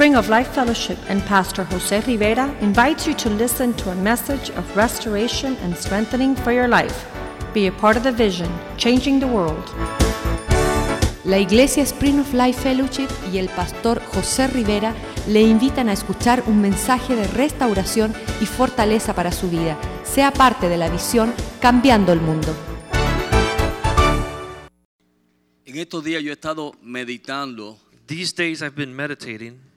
[0.00, 4.48] Spring of Life Fellowship and Pastor Jose Rivera invites you to listen to a message
[4.56, 7.06] of restoration and strengthening for your life.
[7.52, 9.62] Be a part of the vision, changing the world.
[11.24, 14.94] La Iglesia Spring of Life Fellowship y el pastor José Rivera
[15.28, 19.76] le invitan a escuchar un mensaje de restauración y fortaleza para su vida.
[20.04, 21.30] Sea parte de la visión
[21.60, 22.56] Cambiando el Mundo.
[25.66, 27.76] En estos días yo he estado meditando
[28.06, 29.69] These days I've been meditating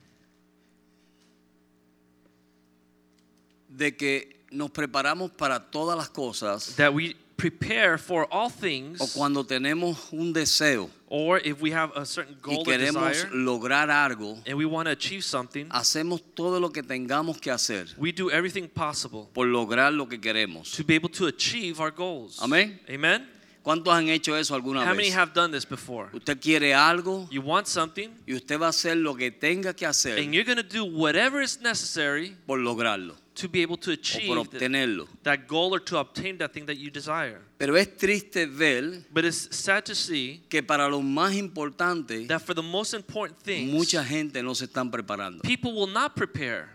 [3.76, 9.14] de que nos preparamos para todas las cosas that we prepare for all o things,
[9.14, 13.30] cuando tenemos un deseo or if we have a certain y goal or queremos desire
[13.32, 17.86] lograr algo, and we want to achieve something, hacemos todo lo que tengamos que hacer
[17.98, 20.72] we do everything possible por lograr lo que queremos.
[20.72, 22.38] to be able to achieve our goals.
[22.40, 22.78] Amén.
[22.88, 23.26] Amen.
[23.64, 25.16] ¿Cuántos han hecho eso alguna How many vez?
[25.16, 26.10] have done this before?
[26.12, 29.86] Usted quiere algo You want something y usted va a hacer lo que tenga que
[29.86, 33.92] hacer and you're going to do whatever is necessary por lograrlo to be able to
[33.92, 35.08] o por achieve obtenerlo.
[35.22, 37.40] that goal or to obtain that thing that you desire.
[37.56, 42.42] Pero es triste ver But it's sad to see que para lo más importante that
[42.42, 45.42] for the most important things, mucha gente no se están preparando.
[45.42, 46.68] people will not prepare.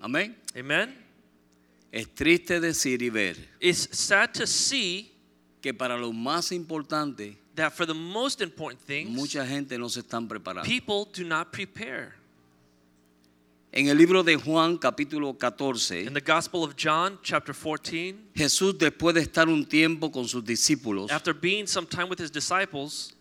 [0.00, 0.36] Amén.
[0.56, 1.03] Amen.
[1.94, 5.12] Es triste decir y ver It's sad to see
[5.62, 10.00] que para lo más importante that for the most important things, mucha gente no se
[10.00, 10.64] están preparando.
[10.64, 12.14] people do not prepare.
[13.70, 18.76] En el libro de Juan capítulo 14, In the Gospel of John, chapter 14, Jesús
[18.76, 23.14] después de estar un tiempo con sus discípulos after being some time with his disciples,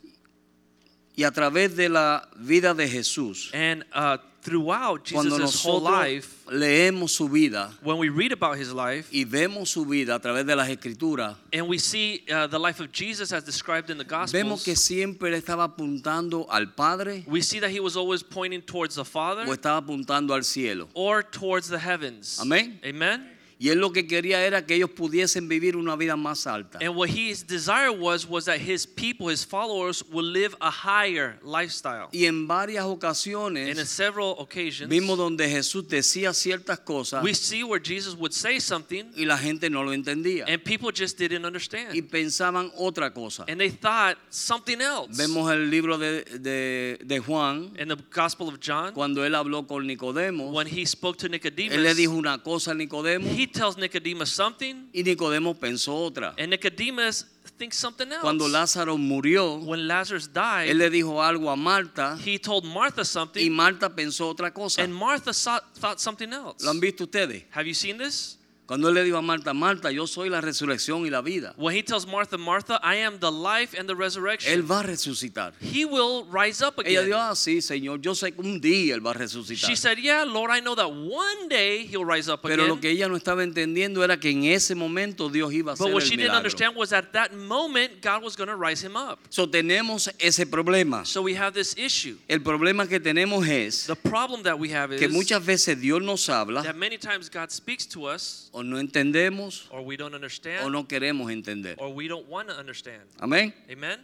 [1.15, 6.45] y a través de la vida de Jesús, and uh, throughout cuando Jesus' whole life,
[6.51, 10.45] leemos su vida when we read about his life y vemos su vida a través
[10.45, 14.03] de las escrituras, and we see uh, the life of Jesus as described in the
[14.03, 18.61] vemos Gospels, que siempre estaba apuntando al Padre we see that he was always pointing
[18.61, 20.89] towards the Father o estaba apuntando al cielo.
[20.93, 22.39] or towards the heavens.
[22.41, 22.79] Amén.
[22.83, 23.32] Amen.
[23.59, 26.79] Y él lo que quería era que ellos pudiesen vivir una vida más alta.
[26.81, 31.39] And what his desire was was that his people, his followers, would live a higher
[31.43, 32.09] lifestyle.
[32.11, 37.33] Y en varias And in ocasiones several occasions, vimos donde Jesús decía ciertas cosas we
[37.33, 41.17] see where Jesus would say something y la gente no lo entendía and people just
[41.17, 42.09] didn't y understand.
[42.09, 43.45] pensaban otra cosa.
[43.47, 45.15] And they thought something else.
[45.15, 49.67] Vemos el libro de, de- de Juan In the Gospel of John, cuando él habló
[49.67, 50.51] con Nicodemo.
[50.51, 54.31] when he spoke to Él le Nicodemus, dijo una cosa a Nicodemo he tells Nicodemus
[54.31, 56.33] something, y Nicodemo pensó otra.
[56.37, 57.25] and Nicodemus
[57.57, 58.53] thinks something Cuando else.
[58.53, 63.05] Lázaro murió, When Lazarus él died, le dijo algo a Marta he told Martha y
[63.05, 64.81] something, Marta pensó otra cosa.
[64.81, 66.63] and Martha thought something else.
[66.63, 67.43] ¿Lo han visto ustedes?
[67.51, 68.37] Have you seen this?
[68.65, 71.53] Cuando él le dijo a Marta, Marta, yo soy la resurrección y la vida.
[71.57, 74.83] When he tells Martha, Martha, I am the life and the Él resurrection, va a
[74.83, 75.53] resucitar.
[75.59, 77.05] he will rise up Ella again.
[77.07, 79.69] dijo, ah, sí, Señor, yo sé que un día Él va a resucitar.
[79.69, 82.79] She said, Yeah, Lord, I know that one day he'll rise up Pero lo again.
[82.79, 85.93] que ella no estaba entendiendo era que en ese momento Dios iba a hacer But
[85.93, 88.95] what el she didn't understand was at that moment, God was going to rise him
[88.95, 89.19] up.
[89.29, 91.05] So, tenemos ese problema.
[91.05, 92.15] So we have this issue.
[92.29, 96.01] El problema que tenemos es The problem that we have que is muchas veces Dios
[96.01, 100.13] nos habla that many times God speaks to us, o no entendemos or we don't
[100.13, 101.75] o understand, no queremos entender.
[101.79, 103.01] or we don't want to understand.
[103.19, 103.53] Amén.
[103.69, 103.99] Amen?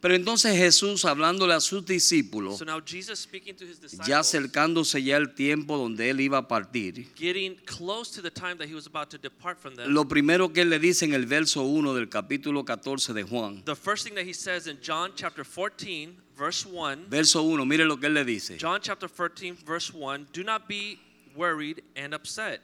[0.00, 4.16] Pero entonces Jesús hablándole a sus discípulos, So now Jesus speaking to his ya disciples,
[4.16, 8.66] acercándose ya el tiempo donde él iba a partir, getting close to the time that
[8.66, 9.92] he was about to depart from them.
[9.92, 13.62] lo primero que él le dice en el verso 1 del capítulo 14 de Juan,
[13.66, 17.84] The first thing that he says in John chapter 14, verse 1, verso 1, mire
[17.84, 18.56] lo que él le dice.
[18.56, 20.98] John chapter 14, verse 1 Do not be
[21.36, 22.62] worried and upset.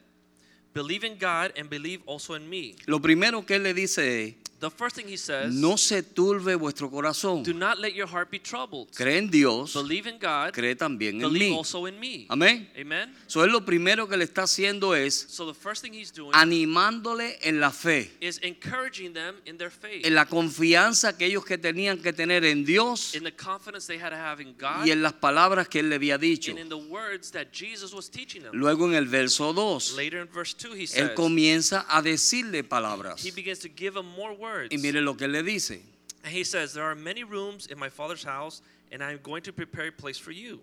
[0.77, 2.75] Believe in God and believe also in me.
[2.85, 6.91] Lo primero que él le dice The first thing he says no se turbe vuestro
[6.91, 7.43] corazón.
[7.43, 8.89] Do not let your heart be troubled.
[8.95, 11.57] Cree en Dios, Believe in God, cree también en believe mí.
[11.57, 12.27] also in me.
[12.31, 12.69] Amén.
[12.79, 13.15] Amen.
[13.27, 16.33] So él lo primero que le está haciendo es So the first thing he's doing
[16.35, 21.45] animándole en la fe, is encouraging them in their faith, en la confianza que ellos
[21.45, 24.87] que tenían que tener en Dios in the confidence they had to have in God,
[24.87, 26.51] y en las palabras que él le había dicho.
[26.51, 28.53] and in the words that Jesus was teaching them.
[28.55, 32.65] Luego en el verso 2, Later in verse 2, he él says, comienza a decirle
[32.65, 33.23] palabras.
[33.23, 34.47] he begins to give them more words.
[34.71, 35.81] Y mire lo que le dice.
[36.25, 39.53] And he says, There are many rooms in my father's house, and I'm going to
[39.53, 40.61] prepare a place for you.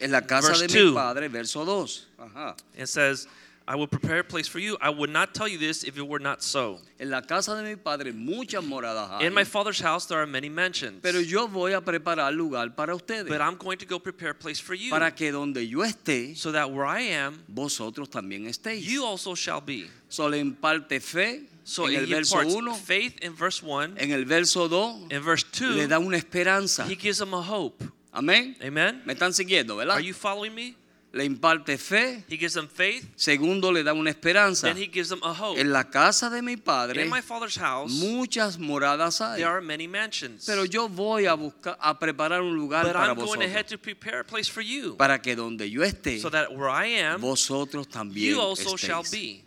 [0.00, 0.90] En la casa Verse de two.
[0.90, 2.06] mi padre, verso 2.
[2.18, 2.56] Ajá.
[2.76, 3.28] And says,
[3.66, 4.76] I will prepare a place for you.
[4.80, 6.80] I would not tell you this if it were not so.
[6.98, 9.26] En la casa de mi padre muchas moradas hay.
[9.26, 11.00] In my father's house there are many mansions.
[11.02, 13.28] Pero yo voy a preparar lugar para ustedes.
[13.28, 14.90] But I'm going to go prepare a place for you.
[14.90, 18.82] Para que donde yo esté, So that where I am, vosotros también estéis.
[18.82, 19.86] you also shall be.
[20.10, 22.74] So le imparte fe So en el verso imparts 1.
[22.74, 23.94] faith in verse 1.
[23.96, 26.84] En el verso 2 In verse 2, le da una esperanza.
[26.86, 27.82] he gives them a hope.
[28.12, 28.56] Amén.
[28.62, 29.02] Amen.
[29.06, 29.96] ¿Me están siguiendo, verdad?
[29.96, 30.76] Are you following me?
[31.12, 32.24] Le imparte fe.
[32.28, 34.66] He gives them faith, Segundo, le da una esperanza.
[34.66, 35.60] then he gives them a hope.
[35.60, 39.36] En la casa de mi padre In my father's house, muchas moradas hay.
[39.38, 40.44] there are many mansions.
[40.44, 43.66] Pero yo voy a buscar a preparar un lugar But para I'm going vosotros, ahead
[43.68, 46.86] to prepare a place for you, para que donde yo esté, so that where I
[47.00, 49.10] am, vosotros también you also shall estéis.
[49.12, 49.43] be.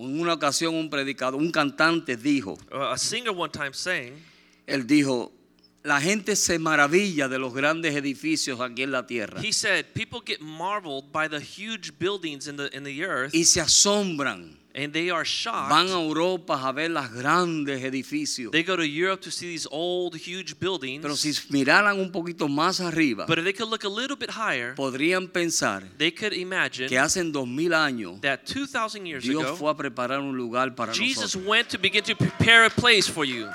[0.00, 4.14] En una ocasión un predicador, un cantante dijo, A singer one time saying,
[4.66, 5.32] él dijo,
[5.82, 10.20] la gente se maravilla de los grandes edificios aquí en la tierra he said, people
[10.24, 14.58] get marveled by the huge buildings in the in the earth, y se asombran.
[14.82, 15.90] And they are Van shocked.
[15.90, 18.50] a Europa a ver los grandes edificios.
[18.50, 21.02] They go to Europe to see these old, huge buildings.
[21.02, 24.30] Pero si miraran un poquito más arriba, But if they could look a little bit
[24.30, 29.44] higher, podrían pensar they could imagine que hace dos mil años that 2,000 years Dios
[29.44, 31.46] ago, fue a preparar un lugar para Jesus nosotros.
[31.46, 33.46] went to begin to prepare a place for you.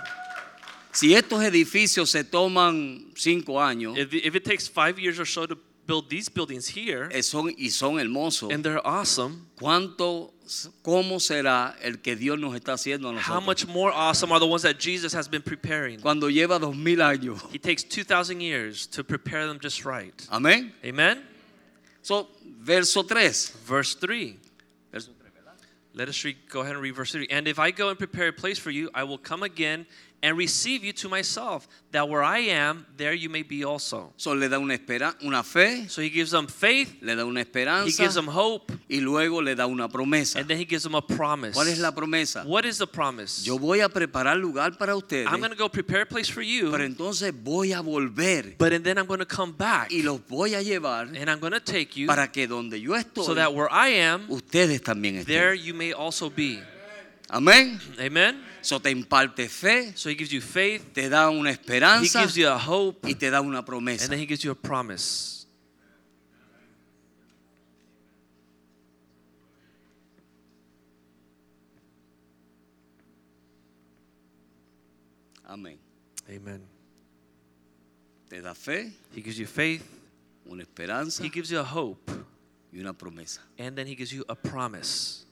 [0.91, 5.45] Si estos edificios se toman cinco años If, if it takes five years or so
[5.45, 10.33] to build these buildings here, eh, son, y son hermosos, and they're awesome, ¿cuánto,
[10.81, 13.45] cómo será el que Dios nos está haciendo a how nosotros?
[13.45, 15.99] much more awesome are the ones that Jesus has been preparing?
[15.99, 17.41] Cuando lleva dos mil años.
[17.51, 20.13] He takes 2,000 years to prepare them just right.
[20.31, 20.71] Amén.
[20.83, 21.21] Amen?
[22.01, 22.27] So,
[22.61, 23.49] verso 3.
[23.65, 24.37] Verse 3.
[24.91, 25.25] Verso 3.
[25.95, 27.27] Let us read, go ahead and read verse 3.
[27.31, 29.85] And if I go and prepare a place for you, I will come again
[30.21, 34.11] and receive you to myself, that where I am, there you may be also.
[34.17, 37.45] So, le da una, espera, una fe, So he gives them faith, le da una
[37.85, 40.39] he gives them hope, y luego le da una promesa.
[40.39, 41.53] and then he gives them a promise.
[41.55, 42.45] ¿Cuál es la promesa?
[42.45, 43.45] What is the promise?
[43.45, 46.41] Yo voy a preparar lugar para ustedes, I'm going to go prepare a place for
[46.41, 50.01] you, pero entonces voy a volver but and then I'm going to come back y
[50.01, 53.25] los voy a llevar and I'm going to take you para que donde yo estoy,
[53.25, 56.61] so that where I am, ustedes también there you may also be.
[57.29, 57.79] Amén.
[57.99, 58.43] Amen?
[58.61, 62.19] So te imparte fe, So he gives you faith, te da una esperanza.
[62.19, 64.55] he gives you a hope, y te da una and then he gives you a
[64.55, 65.45] promise.
[75.47, 75.77] Amén.
[76.29, 76.61] Amen.
[78.29, 79.83] Te da fe, He gives you faith,
[80.49, 82.11] una esperanza he gives you a hope,
[82.73, 83.39] y una promesa.
[83.59, 85.25] and then he gives you a promise.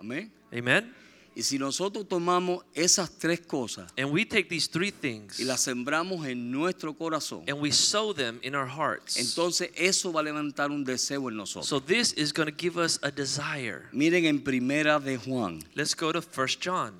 [0.00, 0.30] Amén.
[0.52, 0.92] Amen?
[1.38, 5.60] Y si nosotros tomamos esas tres cosas And we take these three things y las
[5.60, 9.16] sembramos en nuestro corazón, and we sow them in our hearts.
[9.16, 11.68] entonces eso va a levantar un deseo en nosotros.
[11.68, 13.88] So this is going to give us a desire.
[13.92, 16.94] Miren en primera de Juan, Let's go to 1 John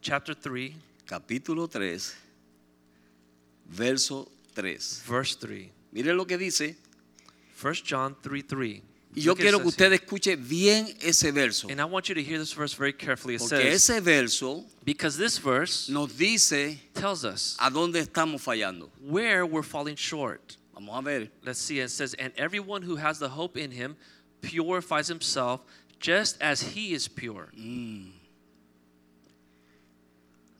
[0.00, 0.72] chapter 3,
[1.04, 2.14] capítulo 3,
[3.68, 5.02] verso 3.
[5.04, 5.68] verse 3.
[5.92, 6.76] Miren lo que dice.
[7.60, 8.82] 1 John 3 3.
[9.16, 11.68] Y yo quiero que usted escuche bien ese verso.
[11.70, 13.36] And I want you to hear this verse very carefully.
[13.36, 18.42] It Porque says, ese verso because this verse nos dice tells us a dónde estamos
[18.42, 18.90] fallando.
[19.00, 20.58] where we're falling short.
[20.74, 21.28] Vamos a ver.
[21.42, 21.80] Let's see.
[21.80, 23.96] It says, and everyone who has the hope in him
[24.42, 25.62] purifies himself
[25.98, 27.48] just as he is pure.
[27.58, 28.10] Mm.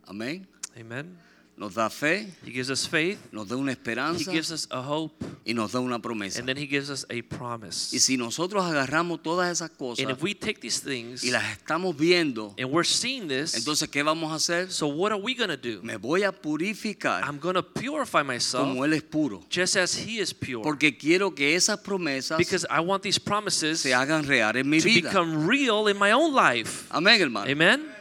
[0.08, 0.46] Amén.
[0.78, 1.18] Amen.
[1.56, 4.78] Nos da fe, He gives us faith, nos da una he esperanza gives us a
[4.78, 6.38] hope, y nos da una promesa.
[6.38, 7.94] and then he gives us a promise.
[7.96, 11.44] Y si nosotros agarramos todas esas And cosas if we take these things y las
[11.56, 14.70] estamos viendo, and we're seeing this, entonces ¿qué vamos a hacer?
[14.70, 15.80] so what are we to do?
[15.82, 19.42] Me voy a purificar I'm to purify myself como Él es puro.
[19.48, 20.62] just as he is pure.
[20.62, 24.80] Porque quiero que esas promesas Because I want these promises se hagan real en mi
[24.80, 25.08] to vida.
[25.08, 26.86] become real in my own life.
[26.90, 27.50] Amén, hermano.
[27.50, 27.95] Amen?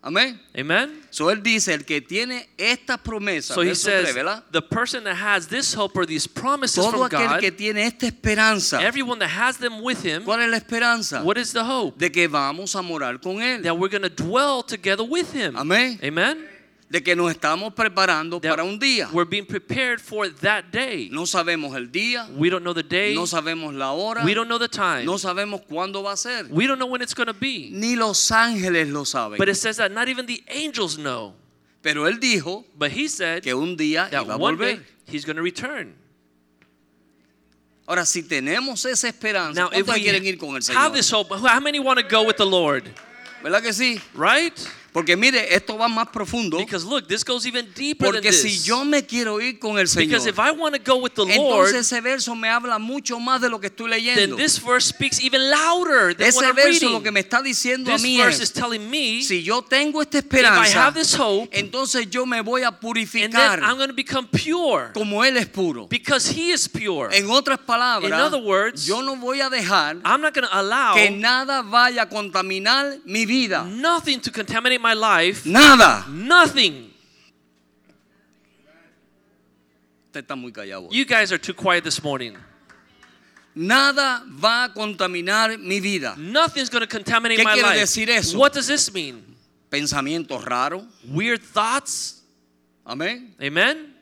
[0.00, 0.38] Amén.
[0.56, 1.02] Amen?
[1.10, 4.14] So él dice, el que tiene estas promesas, So he says,
[4.52, 7.78] the person that has this hope or these promises Todo from aquel God, que tiene
[7.78, 11.22] esta esperanza, everyone that has them with him, ¿cuál es la esperanza?
[11.24, 11.98] what is the hope?
[11.98, 13.62] De que vamos a morar con él.
[13.62, 15.56] That we're going to dwell together with him.
[15.56, 15.98] Amén.
[16.02, 16.46] Amen?
[16.90, 19.10] De que nos estamos preparando para un día.
[19.12, 21.10] We're being prepared for that day.
[21.12, 23.14] No sabemos el día, We don't know the day.
[23.14, 25.04] no sabemos la hora, We don't know the time.
[25.04, 26.46] no sabemos cuándo va a ser.
[26.50, 27.68] We don't know when it's going to be.
[27.72, 29.36] Ni los ángeles lo saben.
[29.36, 31.34] But it says that not even the angels know.
[31.82, 34.82] Pero él dijo But he said que un día iba a volver.
[35.06, 35.94] he's going to return.
[37.86, 40.92] Ahora, si tenemos esa esperanza, Now, if ¿cuántos we quieren ir con el have Señor?
[40.94, 42.84] this hope, how many want to go with the Lord?
[43.42, 44.00] ¿Verdad que sí?
[44.14, 44.58] Right?
[44.92, 46.56] Porque mire, esto va más profundo.
[46.58, 48.64] Because look, this goes even deeper than Porque si this.
[48.64, 51.22] yo me quiero ir con el Señor, Because if I want to go with the
[51.24, 51.32] Lord,
[51.68, 54.36] entonces ese verso me habla mucho más de lo que estoy then leyendo.
[54.36, 56.92] this verse speaks even louder than what Ese I'm verso reading.
[56.92, 59.62] lo que me está diciendo a This mí verse es, is telling me si yo
[59.62, 62.80] tengo esta if I esperanza, have this hope, entonces yo me voy a and then
[62.80, 65.86] purificar I'm going to become pure como Él es puro.
[65.88, 67.10] because He is pure.
[67.12, 70.58] En otras palabras, In other words, yo no voy a dejar I'm not going to
[70.58, 73.64] allow que nada vaya a contaminar mi vida.
[73.64, 75.44] nothing to contaminate my life.
[75.46, 76.04] Nada.
[76.08, 76.90] Nothing.
[80.06, 80.88] Usted está muy callado.
[80.88, 80.96] hoy.
[80.96, 82.36] You guys are too quiet this morning.
[83.54, 86.14] Nada va a contaminar mi vida.
[86.16, 87.80] Nothing's going to contaminate ¿Qué my quiere life.
[87.80, 88.38] decir eso?
[88.38, 89.22] What does this mean?
[89.70, 90.84] Pensamientos raros.
[91.10, 92.22] Weird thoughts?
[92.86, 93.34] Amén.
[93.42, 93.94] Amen?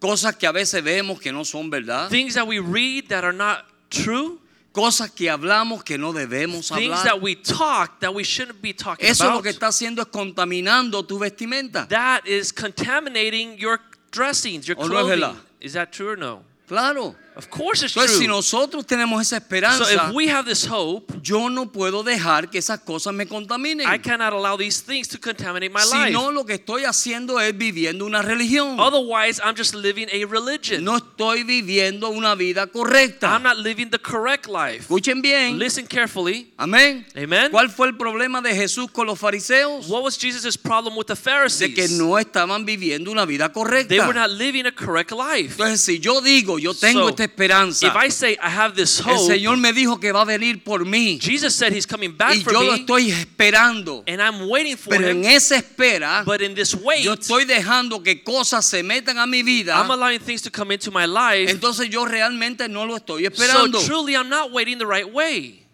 [0.00, 2.08] Cosas que a veces vemos que no son verdad.
[2.08, 4.40] Things that we read that are not true?
[4.74, 7.04] Cosas que hablamos que no debemos Things hablar.
[7.04, 9.44] that we talk that we shouldn't be talking Eso lo about?
[9.44, 11.86] que está haciendo es contaminando tu vestimenta.
[11.88, 13.78] That is contaminating your
[14.10, 15.40] dressings, your ¿O no es clothing.
[15.60, 16.42] Is that true or no?
[16.66, 17.14] Claro.
[17.36, 19.40] Of course it's Entonces, si nosotros tenemos esa
[19.76, 23.88] So if we have this hope, yo no puedo dejar que esas cosas me contaminen.
[23.88, 26.12] I cannot allow these things to contaminate my Si life.
[26.12, 28.78] no, lo que estoy haciendo es viviendo una religión.
[28.78, 30.84] Otherwise, I'm just living a religion.
[30.84, 33.32] No estoy viviendo una vida correcta.
[33.32, 34.82] I'm not living the correct life.
[34.82, 35.58] Escuchen bien.
[35.58, 36.52] Listen carefully.
[36.56, 37.04] Amén.
[37.16, 37.50] Amen.
[37.50, 39.88] ¿Cuál fue el problema de Jesús con los fariseos?
[39.88, 41.90] What was Jesus' problem with the De que Pharisees?
[41.92, 43.50] no estaban viviendo una vida
[43.88, 45.52] They were not living a correct life.
[45.54, 49.00] Entonces, si yo digo, yo tengo So, esta esperanza, If I say I have this
[49.00, 52.16] el hope, Señor me dijo que va a venir por mí Jesus said he's coming
[52.16, 54.04] back y for yo lo me, estoy esperando.
[54.06, 55.24] and I'm waiting for Pero him.
[55.24, 59.26] en esa espera, But in this wait, yo estoy dejando que cosas se metan a
[59.26, 59.74] mi vida.
[59.76, 61.50] I'm allowing things to come into my life.
[61.50, 65.64] Entonces yo realmente no lo estoy So truly, I'm not waiting the right way.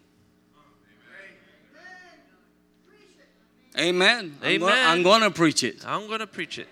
[3.77, 4.37] Amen.
[4.43, 4.87] Amen.
[4.87, 5.85] I'm gonna preach it.
[5.85, 6.67] I'm going to preach it.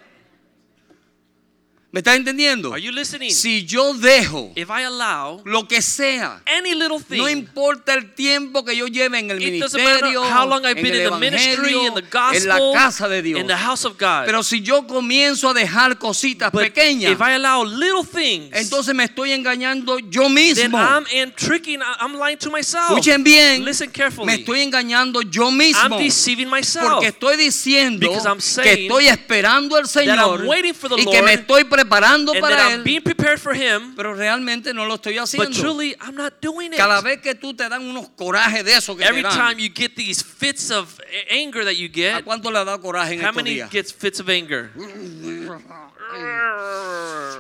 [1.92, 2.72] ¿Me está entendiendo?
[2.72, 3.32] Are you listening?
[3.32, 8.14] Si yo dejo If I allow lo que sea, any little thing, no importa el
[8.14, 11.18] tiempo que yo lleve en el ministerio, how long I've en been el in the
[11.18, 12.04] ministry, in the
[12.38, 13.40] en la gospel, casa de Dios.
[13.40, 14.26] in the house of God.
[14.28, 18.94] Pero si yo comienzo a dejar cositas but pequeñas, if I allow little things, entonces
[18.94, 20.78] me estoy engañando yo then mismo.
[20.78, 22.92] I'm in tricking, I'm lying to myself.
[22.92, 24.34] Escuchen bien, Listen me carefully.
[24.34, 25.82] estoy engañando yo mismo.
[25.82, 26.88] I'm deceiving myself.
[26.88, 31.24] Porque estoy diciendo I'm que estoy esperando al Señor I'm waiting for the y que
[31.24, 34.96] me estoy preparando and para I'm Él, being prepared for Him, pero realmente no lo
[34.96, 35.60] estoy but haciendo.
[35.60, 36.78] truly I'm not doing it.
[36.78, 39.70] Cada vez que tú te dan unos corajes de que Every te dan, time you
[39.74, 43.14] get these fits of a- anger that you ¿a get, cuánto le ha dado coraje
[43.14, 43.70] en how estos many días?
[43.72, 44.72] gets fits of anger?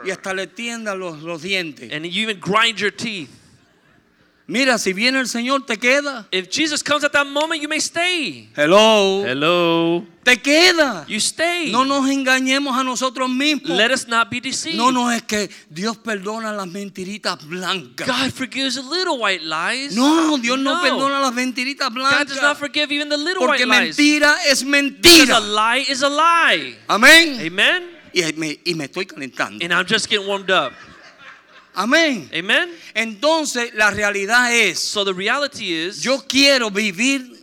[0.06, 1.92] Y hasta le tiendan los, los dientes.
[1.92, 3.30] And you even grind your teeth.
[4.50, 6.28] Mira, si viene el Señor, te queda.
[6.32, 8.50] If Jesus comes at that moment, you may stay.
[8.56, 9.24] Hello.
[9.24, 10.04] Hello.
[10.24, 11.06] Te queda.
[11.08, 11.72] You stay.
[11.72, 13.78] No nos engañemos a nosotros mismos.
[13.78, 14.76] Let us not be deceived.
[14.76, 18.08] No, no es que Dios perdona las mentiritas blancas.
[18.08, 19.96] God forgives the little white lies.
[19.96, 20.82] No, Dios no, No.
[20.82, 22.58] perdona las mentiritas God does not blancas.
[22.58, 23.98] forgive even the little Porque white lies.
[24.00, 25.38] mentira es Because mentira.
[25.38, 26.76] a lie is a lie.
[26.88, 27.40] Amén.
[27.40, 27.84] Amen.
[28.12, 29.64] Y me, y me estoy calentando.
[29.64, 30.74] And I'm just getting warmed up.
[31.80, 32.30] Amén.
[32.34, 32.70] Amen.
[32.94, 37.38] Entonces la realidad es, So the reality is, yo quiero vivir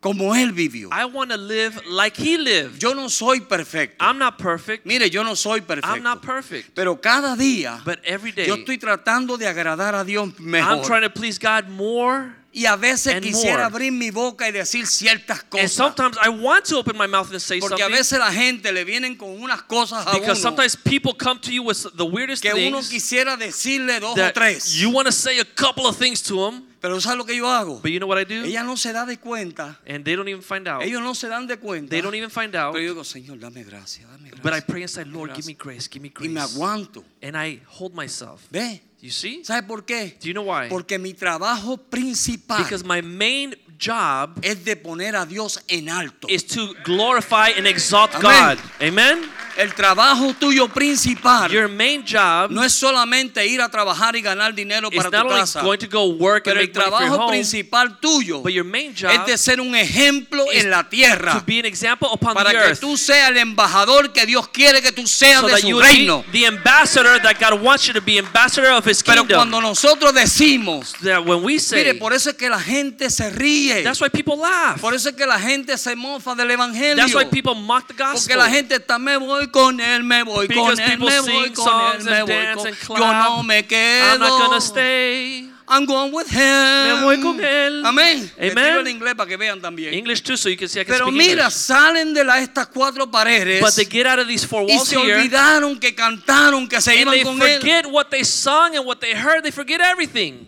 [0.00, 0.90] como Él vivió.
[0.92, 2.78] I want to live like He lived.
[2.82, 3.96] Yo no soy perfecto.
[4.04, 4.84] I'm not perfect.
[4.84, 6.02] Mire, yo no soy I'm perfecto.
[6.02, 6.74] not perfect.
[6.74, 10.84] Pero cada día But every day, yo estoy tratando de agradar a Dios I'm mejor.
[10.84, 12.34] trying to please God more.
[12.54, 13.64] Y a veces and quisiera more.
[13.64, 15.72] abrir mi boca y decir ciertas And cosas.
[15.72, 17.96] sometimes I want to open my mouth and say Porque a something.
[17.96, 21.50] veces la gente le vienen con unas cosas a Because uno sometimes people come to
[21.50, 24.74] you with the weirdest que uno things quisiera decirle dos o tres.
[24.74, 27.46] you want to say a couple of things to them, Pero ¿sabes lo que yo
[27.48, 27.80] hago?
[27.80, 28.44] but you know what I do?
[28.44, 29.78] Ella no se da de cuenta.
[29.86, 30.82] And they don't even find out.
[30.82, 31.88] Ellos no se dan de cuenta.
[31.88, 32.74] They don't even find out.
[32.74, 34.42] Pero yo digo, Señor, dame gracia, dame gracia.
[34.42, 35.42] But I pray inside, dame Lord, gracia".
[35.42, 36.54] give me grace, give me Y me grace.
[36.54, 37.02] aguanto.
[37.22, 38.42] And I hold myself.
[38.50, 38.82] ¿Ve?
[39.02, 39.44] You see?
[39.44, 40.16] ¿Sabe por qué?
[40.20, 40.68] Do you know why?
[40.68, 46.28] Porque mi trabajo principal Because my main job es de poner a Dios en alto.
[46.30, 48.22] is to glorify and exalt Amén.
[48.22, 48.58] God.
[48.80, 49.28] Amen?
[49.56, 54.54] El trabajo tuyo principal Your main job no es solamente ir a trabajar y ganar
[54.54, 55.60] dinero para tu casa.
[55.62, 59.26] going to go work and Pero el trabajo home, principal tuyo but your main es
[59.26, 62.62] de ser un ejemplo en la tierra to be an example upon para the que
[62.64, 62.80] earth.
[62.80, 66.24] tú seas el embajador que Dios quiere que tú seas so de su reino.
[66.32, 69.36] the ambassador that God wants you to be, ambassador of His Pero kingdom.
[69.38, 73.30] cuando nosotros decimos, that when we say, mire, por eso es que la gente se
[73.30, 73.82] ríe.
[73.82, 74.80] that's why people laugh.
[74.80, 76.96] Por eso es que la gente se mofa del evangelio.
[76.96, 78.38] That's why people mock the Porque gospel.
[78.38, 82.22] la gente me voy con él, me voy con él, me voy con él, me
[82.22, 84.12] voy con and Yo no me quedo.
[84.12, 85.48] I'm not gonna stay.
[85.68, 86.38] I'm going with him.
[86.38, 87.82] Me voy con él.
[87.86, 88.30] Amén.
[88.38, 88.78] Amen.
[88.80, 89.94] el inglés para que vean también.
[89.94, 91.54] English too, so you can see I can Pero speak mira, English.
[91.54, 94.88] salen de la, estas cuatro paredes But they get out of these four y walls
[94.88, 97.60] se here, olvidaron que cantaron, que se and iban they con él.
[97.60, 99.42] forget what they sung and what they heard.
[99.42, 100.46] They forget everything.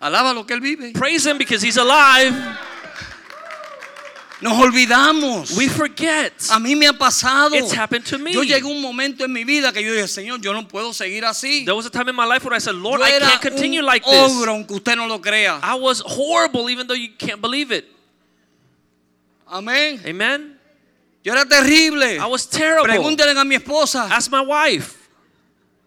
[0.00, 0.92] Alaba lo que él vive.
[0.92, 2.34] Praise Him because He's alive.
[4.42, 5.56] Nos olvidamos.
[5.56, 6.32] We forget.
[6.50, 7.54] A mí me ha pasado.
[7.54, 8.32] It's happened to me.
[8.32, 11.24] Yo llegué un momento en mi vida que yo dije, Señor, yo no puedo seguir
[11.24, 11.64] así.
[11.64, 13.78] There was a time in my life where I said, Lord, yo I can't continue
[13.78, 14.32] un like this.
[14.32, 15.60] ogro, aunque usted no lo crea.
[15.62, 17.86] I was horrible, even though you can't believe it.
[19.46, 20.00] Amén.
[20.04, 20.58] Amen.
[21.22, 22.02] Yo era terrible.
[22.02, 22.88] I was terrible.
[22.88, 24.08] Pregúntenle a mi esposa.
[24.10, 25.01] Ask my wife.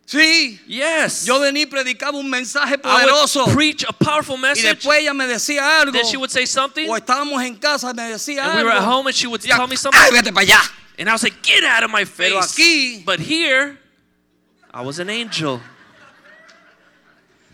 [0.06, 0.60] Sí.
[0.68, 1.26] Yes.
[1.26, 3.46] Yo venía y predicaba un mensaje I poderoso.
[3.46, 4.68] would preach a powerful Y message.
[4.76, 5.92] después ella me decía algo.
[5.94, 6.88] Then she would say something.
[6.90, 8.66] O estábamos en casa y me decía And we algo.
[8.70, 10.00] were at home and she would Y tell me something.
[10.00, 10.62] "Ay, vete para allá.
[11.00, 12.30] And I was like, get out of my face.
[12.30, 13.78] Pero aquí- but here,
[14.74, 15.60] I was an angel.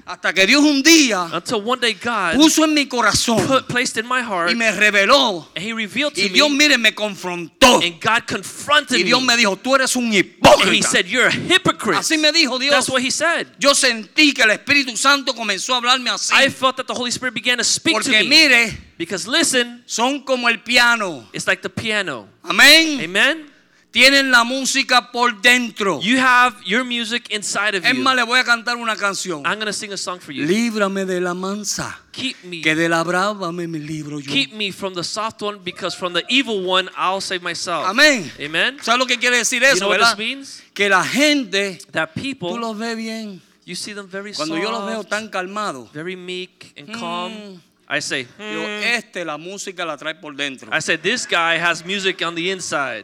[0.05, 3.97] Hasta que Dios un día Until one day God puso en mi corazón put, placed
[3.97, 5.47] in my heart y me reveló.
[5.55, 7.81] and He revealed to Y Dios, me mire, me confrontó.
[7.83, 9.35] and God confronted Y Dios me.
[9.37, 10.87] dijo, tú eres un And He hipócrita.
[10.89, 11.97] said, You're a hypocrite.
[11.99, 12.71] Así me dijo Dios.
[12.73, 13.47] That's what He said.
[13.59, 16.33] Yo sentí que el Espíritu Santo comenzó a hablarme así.
[16.33, 18.29] I felt that the Holy Spirit began to speak to Porque me.
[18.29, 21.27] mire, Because listen, son como el piano.
[21.33, 22.27] it's like the piano.
[22.43, 22.99] Amén.
[23.01, 23.50] Amen?
[23.91, 25.99] Tienen la música por dentro.
[26.01, 28.01] You have your music inside of Es you.
[28.01, 29.43] más, le voy a cantar una canción.
[29.45, 30.45] I'm going to sing a song for you.
[30.45, 32.61] Líbrame de la mansa, Keep me.
[32.61, 34.31] que de la brava me, me libro yo.
[34.31, 37.85] Keep me from the soft one because from the evil one I'll save myself.
[37.85, 38.31] Amén.
[38.39, 38.77] Amen?
[38.81, 40.63] ¿Sabes lo que quiere decir You eso, know what this means?
[40.73, 43.41] Que la gente, That tú people, los ves bien.
[43.65, 47.61] you see them very Cuando yo los veo soft, tan calmados, very meek and calm.
[47.89, 50.69] I say, "Hmm." este la música la trae por dentro.
[50.71, 53.03] I said, this guy has music on the inside.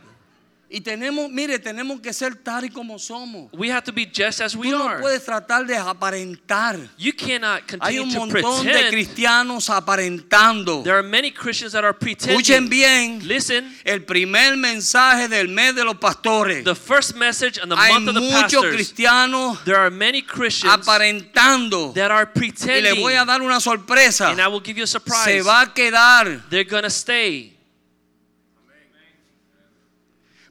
[0.69, 3.49] Y tenemos, mire, tenemos que ser tal y como somos.
[3.53, 4.99] We have to be just as we Tú no are.
[4.99, 6.77] puedes tratar de aparentar.
[6.97, 8.91] You cannot Hay continue un to montón de pretend.
[8.91, 10.83] cristianos aparentando.
[10.83, 12.69] There are many Christians that are Escuchen pretending.
[12.69, 16.65] bien, Listen, el primer mensaje del mes de los pastores.
[16.65, 18.73] the first message and the Hay month of the muchos pastors.
[18.75, 21.93] cristianos There are many Christians aparentando.
[21.93, 23.01] that are Y le pretending.
[23.01, 24.29] voy a dar una sorpresa.
[24.31, 25.43] And I will give you a Se surprise.
[25.45, 26.41] va a quedar.
[26.49, 27.56] They're gonna stay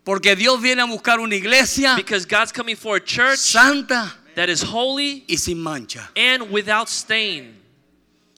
[0.06, 4.48] Porque Dios viene a buscar una iglesia because God's coming for a church santa that
[4.48, 6.08] is holy y sin mancha.
[6.14, 7.56] and without stain.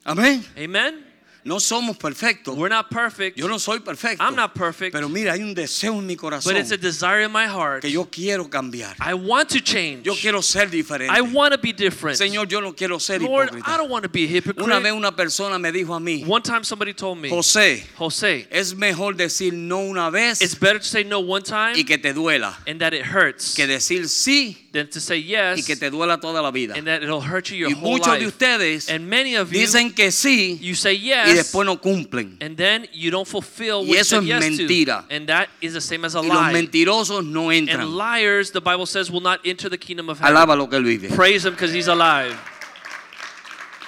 [0.06, 0.42] Amén.
[0.56, 1.04] Amen.
[1.48, 2.56] No somos perfectos.
[2.56, 4.22] We're not perfect, Yo no soy perfecto.
[4.22, 4.92] I'm not perfect.
[4.92, 7.80] Pero mira, hay un deseo en mi corazón but it's a desire in my heart.
[7.80, 8.94] que yo quiero cambiar.
[9.00, 10.04] I want to change.
[10.04, 11.10] Yo quiero ser diferente.
[11.10, 12.18] I want to be different.
[12.18, 14.62] Señor, yo no quiero ser Lord, I don't want to be a hypocrite.
[14.62, 18.46] Una vez una persona me dijo a mí, One time somebody told me, José, Jose,
[18.50, 22.12] es mejor decir no una it's better to say no one time y que te
[22.12, 25.90] duela and that it hurts que decir sí than to say y yes que te
[25.90, 26.74] duela toda la vida.
[26.76, 28.28] and that it'll hurt you your Y whole muchos de life.
[28.28, 32.36] ustedes And many of you, dicen que sí you say y yes después no cumplen.
[32.40, 35.06] and then you don't fulfill Y what you said es yes mentira.
[35.08, 35.14] to.
[35.14, 36.52] And that is the same as a Y los lie.
[36.52, 40.36] mentirosos no And liars, the Bible says, will not enter the kingdom of heaven.
[40.36, 41.08] Alaba lo que él vive.
[41.14, 42.36] Praise him because he's alive.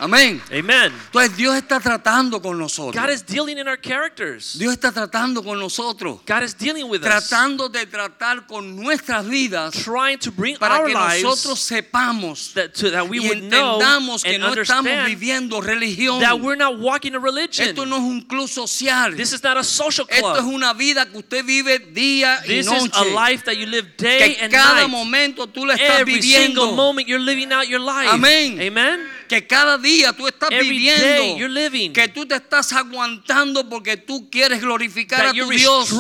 [0.00, 0.40] Amén.
[0.50, 0.92] Amen.
[1.06, 2.94] Entonces Dios está tratando con nosotros.
[3.00, 4.54] God is dealing in our characters.
[4.58, 6.20] Dios está tratando con nosotros.
[6.26, 7.28] God is dealing with us.
[7.28, 12.54] Tratando de tratar con nuestras vidas Trying to bring para our que lives nosotros sepamos
[12.54, 16.20] that, to, that we y would know entendamos que no estamos viviendo religión.
[16.20, 17.68] that we're not walking a religion.
[17.68, 19.14] Esto no es un club social.
[19.16, 22.66] This is not a social Esto es una vida que usted vive día y This
[22.66, 22.92] is noche.
[22.94, 24.90] a life that you live day que and cada night.
[24.90, 26.72] momento tú estás Every single viviendo.
[26.76, 28.08] moment you're living out your life.
[28.10, 28.58] Amén.
[28.60, 29.00] Amen.
[29.30, 31.38] Que cada día tú estás Every viviendo.
[31.38, 31.92] you're living.
[31.92, 35.92] Que tú te estás aguantando porque tú quieres glorificar a tu Dios.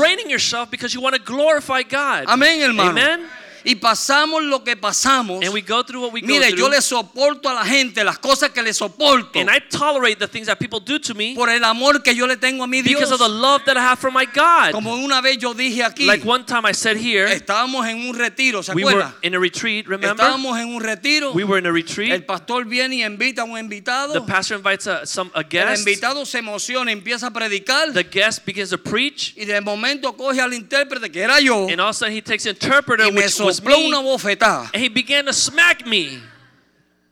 [2.26, 2.90] Amén, hermano.
[2.90, 3.20] Amen.
[3.64, 5.44] Y pasamos lo que pasamos.
[5.44, 6.70] And we go through what we go yo through.
[6.70, 10.46] le soporto a la gente las cosas que le soporto And I tolerate the things
[10.46, 12.98] that people do to me por el amor que yo le tengo a mi Dios.
[13.00, 14.72] because of the love that I have for my God.
[14.72, 18.14] Como una vez yo dije aquí, Like one time I said here, estábamos en un
[18.16, 19.14] retiro, ¿se we were acuerda?
[19.22, 20.10] in a retreat, remember?
[20.24, 21.32] Estábamos en un retiro.
[21.32, 22.26] We were in a El retreat.
[22.26, 24.12] pastor viene y invita a un invitado.
[24.14, 25.78] The pastor invites a, some, a El guest.
[25.86, 29.34] invitado se emociona, empieza a predicar The guest begins to preach.
[29.36, 32.22] y de momento coge al intérprete que era yo And all of a sudden he
[32.22, 33.86] takes interpreter, me which was me.
[33.88, 34.70] una bofetada.
[34.72, 36.20] And he began to smack me.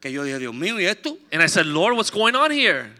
[0.01, 1.17] Que yo dije, Dios mío, ¿y esto?
[1.33, 2.91] And I said, Lord, what's going on here?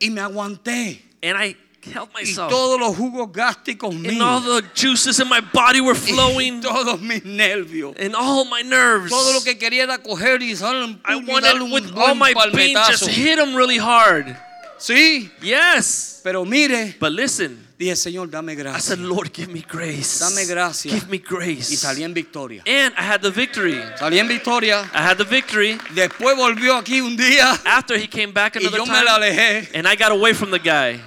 [0.00, 1.00] Y me aguanté.
[1.22, 2.50] And I held Y myself.
[2.50, 6.60] todos los jugos gástricos And all the juices in my body were y flowing.
[6.60, 7.94] todos mis nervios.
[7.98, 9.10] And all my nerves.
[9.10, 12.74] Todo lo que quería era coger y darle I y wanted with all my being
[12.88, 14.36] just hit him really hard.
[14.78, 16.20] Sí, Yes.
[16.24, 20.18] pero mire, But listen, dije, Señor, dame I said, Lord, give me grace.
[20.18, 20.92] Dame gracia.
[20.92, 21.72] Give me grace.
[21.72, 22.62] Y salí en victoria.
[22.66, 23.80] And I had the victory.
[23.98, 24.90] Salí en victoria.
[24.92, 25.78] I had the victory.
[25.94, 29.30] Después volvió aquí un día After he came back y another yo me la time,
[29.30, 29.68] alejé.
[29.74, 31.00] and I got away from the guy.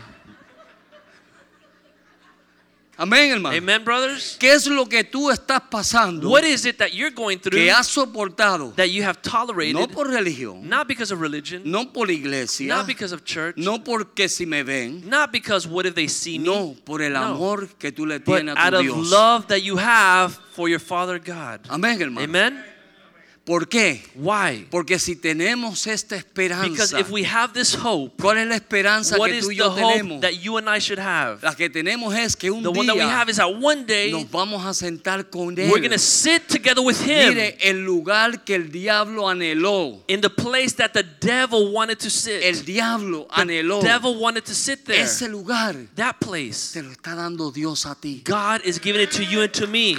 [3.02, 3.58] Amén, hermano.
[3.58, 4.38] Amen, brothers?
[4.40, 7.72] ¿Qué es lo que tú estás pasando What is it that you're going through que
[7.72, 8.76] has soportado?
[8.76, 9.74] that you have tolerated?
[9.74, 13.80] No por religión, Not because of religion, no por iglesia, not because of church, no
[13.84, 17.68] porque si me ven, not because what if they see me, no por el No.
[17.80, 19.10] que tú le tienes out a of tu Dios.
[19.12, 21.62] love that you have for your Father God.
[21.70, 22.22] Amén, hermano.
[22.22, 22.64] Amen?
[23.44, 24.04] ¿Por qué?
[24.14, 24.68] Why?
[24.70, 29.30] Porque si tenemos esta Because if we have this hope, ¿cuál es la esperanza what
[29.32, 30.22] que is tú y the hope tenemos?
[30.22, 31.42] that you and I should have?
[31.42, 33.84] La que tenemos es que un The one that we día have is that one
[33.86, 37.84] day nos vamos a sentar con we're going to sit together with Him Mire, el
[37.84, 42.66] lugar que el diablo anheló, in the place that the devil wanted to el sit.
[42.66, 45.02] diablo The anheló, devil wanted to sit there.
[45.02, 48.22] ese lugar That place, te lo está dando Dios a ti.
[48.24, 49.98] God is giving it to you and to me.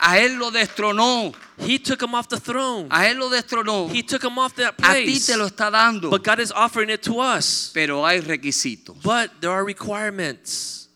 [0.00, 2.86] A Él lo destronó, He took him off the throne.
[2.90, 5.26] a Él lo destronó, He took him off that a ti place.
[5.26, 7.70] te lo está dando, But God is offering it to us.
[7.74, 9.02] pero hay requisitos.
[9.02, 10.88] But there are requirements.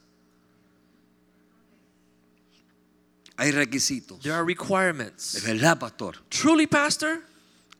[3.39, 4.21] Hay requisitos.
[4.23, 5.35] There are De requirements.
[5.43, 7.23] verdad, pastor, Truly, Pastor,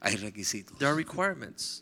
[0.01, 0.77] hay requisitos.
[0.79, 1.81] there are requirements.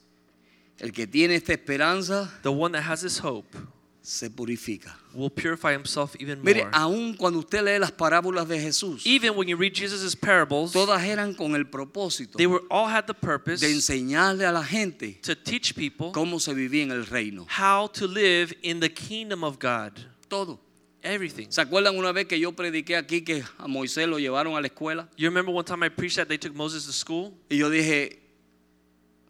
[0.80, 3.56] El que tiene esta esperanza The one that has this hope
[4.04, 4.96] se purifica.
[5.14, 6.72] will purify himself even Mire, more.
[6.74, 11.04] aún cuando usted lee las parábolas de Jesús, Even when you read Jesus' parables, todas
[11.04, 15.20] eran con el propósito they were all had the purpose de enseñarle a la gente
[15.22, 17.46] to teach people cómo se vivía en el reino.
[17.48, 19.92] how to live in the kingdom of God.
[20.30, 20.60] Todo.
[21.04, 21.48] Everything.
[21.50, 24.68] ¿Se acuerdan una vez que yo prediqué aquí que a Moisés lo llevaron a la
[24.68, 25.10] escuela?
[25.18, 27.34] You remember one time I preached that they took Moses to school?
[27.50, 28.20] Y yo dije,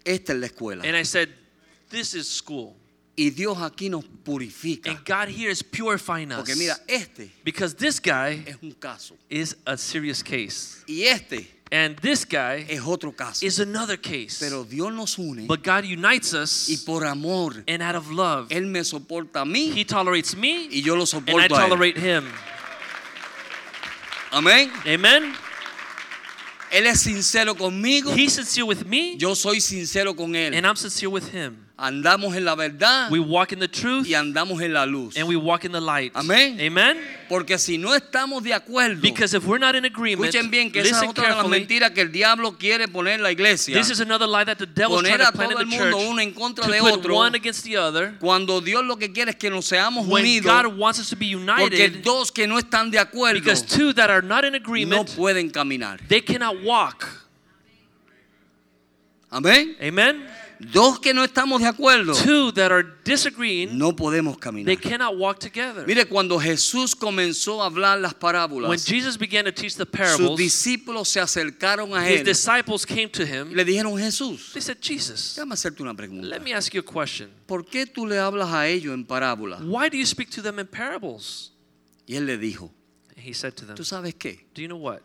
[0.04, 0.84] esta es la escuela.
[0.86, 1.30] And I said,
[1.90, 2.76] This is school.
[3.18, 4.90] Y Dios aquí nos purifica.
[4.90, 6.58] And God here is purifying Porque us.
[6.58, 9.16] mira, este Because this guy es un caso.
[9.30, 10.84] is a serious case.
[10.88, 13.46] Y este And this guy es otro caso.
[13.46, 14.38] is another case.
[14.40, 16.34] Pero Dios nos une But God unites
[16.70, 20.36] y us, por amor, and out of love, Él me soporta a mí He tolerates
[20.36, 21.70] me, y yo lo and I soporto a Él.
[21.70, 22.26] tolerate Him.
[24.32, 24.72] Amén.
[24.86, 25.34] Amen?
[26.72, 30.54] Él es sincero conmigo, He's sincere with me, yo soy sincero con Él.
[30.56, 31.61] and I'm sincere with Him.
[31.82, 35.18] Andamos en la verdad We walk in the truth, y andamos en la luz.
[35.18, 36.12] and we walk in the light.
[36.16, 36.60] Amén.
[36.62, 36.98] Amen?
[37.28, 40.82] Porque si no estamos de acuerdo, Because if we're not in agreement, escuchen bien que
[40.82, 43.76] esa es otra de las mentiras que el diablo quiere poner en la iglesia.
[43.76, 45.78] This is another lie that the trying Poner to a plant todo in el the
[45.78, 47.16] mundo church uno en contra to de otro.
[47.16, 48.16] one against the other.
[48.20, 51.16] Cuando Dios lo que quiere es que nos seamos When unidos, God wants us to
[51.16, 54.52] be porque united, dos que no están de acuerdo because two that are not in
[54.54, 56.00] no agreement, pueden caminar.
[56.08, 57.08] they cannot walk.
[59.32, 59.76] Amén.
[59.82, 60.28] Amen?
[60.72, 64.78] Dos que no estamos de acuerdo Two that are disagreeing, no podemos they caminar.
[64.80, 65.86] cannot walk together.
[65.88, 69.92] Mire, cuando Jesús comenzó a hablar las When parábolas, Jesus began to teach the sus
[69.92, 73.54] parables, discípulos se acercaron a his él disciples came to him.
[73.54, 76.28] le dijeron, Jesús, They said, Jesus, déjame hacerte una pregunta.
[76.28, 77.30] let me ask you a question.
[77.48, 79.62] ¿Por qué tú le hablas a ellos en parábolas?
[79.64, 81.52] Why do you speak to them in parables?
[82.06, 82.72] Y él le dijo,
[83.16, 84.46] He said to them, ¿tú sabes qué?
[84.54, 85.00] Do you know what?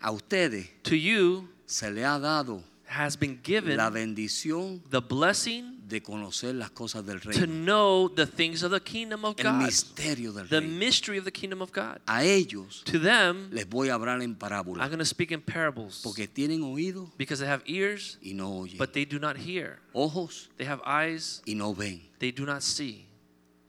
[0.00, 5.78] A ustedes To you se le ha dado has been given la bendición the blessing
[5.86, 9.62] de conocer las cosas del to know the things of the kingdom of el God,
[9.62, 10.78] misterio del the reino.
[10.78, 12.00] mystery of the kingdom of God.
[12.06, 16.00] A ellos To them, les voy a hablar en I'm going to speak in parables
[16.02, 19.80] porque tienen oídos because they have ears, y no oyen, but they do not hear.
[19.92, 22.02] ojos They have eyes, y no ven.
[22.18, 23.06] they do not see.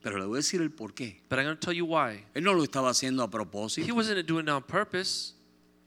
[0.02, 0.70] Pero le voy a decir el.
[1.28, 2.24] But I'm going to tell you why.
[2.34, 3.28] Él no lo estaba haciendo a
[3.84, 5.34] He wasn't doing it on purpose.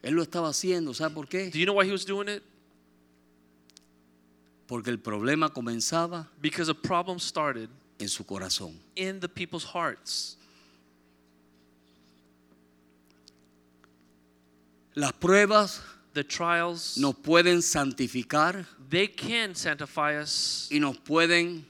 [0.02, 1.50] Él lo estaba haciendo, ¿sabe por qué?
[1.50, 2.42] Do you know why he was doing it?
[4.66, 8.78] Porque el problema comenzaba Because a problem started en su corazón.
[8.96, 10.36] in the people's hearts.
[14.94, 15.80] Las pruebas
[16.14, 21.64] The trials, nos pueden santificar they can sanctify us y nos pueden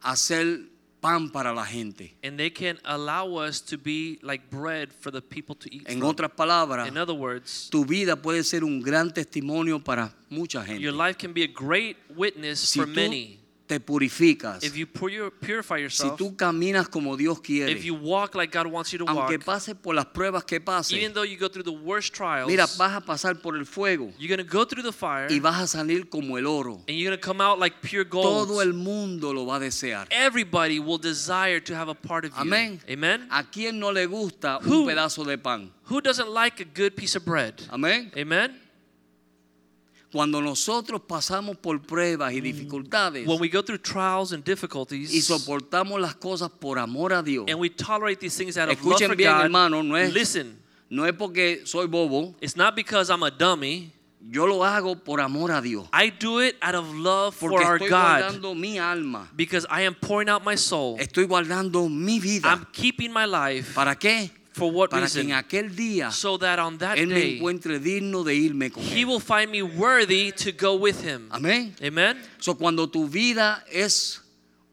[0.00, 0.60] hacer
[1.06, 2.14] pan para la gente.
[2.24, 5.82] and they can allow us to be like bread for the people to eat.
[5.88, 6.08] En from.
[6.08, 10.82] otras palabras, In other words, tu vida puede ser un gran testimonio para mucha gente.
[10.82, 13.38] your life can be a great witness Si for tú many.
[13.66, 17.94] Te purificas, If you pur- purify si yourself, tú caminas como Dios quiere, if you
[17.94, 21.12] walk like God wants you to walk, aunque pases por las pruebas que pases, even
[21.12, 24.36] though you go through the worst trials, mira, vas a pasar por el fuego you're
[24.36, 26.80] to go through the fire y vas a salir como el oro.
[26.88, 28.48] and you're to come out like pure gold.
[28.48, 30.06] Todo el mundo lo va a desear.
[30.10, 32.42] Everybody will desire to have a part of you.
[32.42, 32.80] Amén.
[32.88, 33.26] Amen.
[33.30, 35.72] ¿A quién no le gusta Who- un pedazo de pan?
[35.90, 37.54] Who doesn't like a good piece of bread?
[37.70, 38.10] Amén.
[38.16, 38.60] Amen.
[40.12, 45.26] Cuando nosotros pasamos por pruebas y dificultades When we go through trials and y difficulties
[45.26, 48.92] soportamos las cosas por amor a Dios, and we tolerate these things out of love
[48.94, 52.74] Escuchen for bien, God, hermano, no es- listen, no es porque soy bobo, it's not
[52.76, 53.92] because I'm a dummy.
[54.28, 55.86] yo lo hago por amor a Dios.
[55.92, 59.66] I do it out of love for Porque our estoy God guardando mi alma, because
[59.70, 60.96] I am pouring out my soul.
[60.98, 62.48] estoy guardando mi vida.
[62.48, 63.74] I'm keeping my life.
[63.74, 64.30] ¿Para qué?
[64.56, 65.38] For what Para que en reason?
[65.38, 69.00] aquel día So that on that Él me day, encuentre digno de irme con He
[69.02, 69.06] Él.
[69.06, 71.28] will find me worthy to go with Him.
[71.30, 71.74] Amén.
[71.82, 72.16] Amen.
[72.38, 74.22] So, cuando tu vida es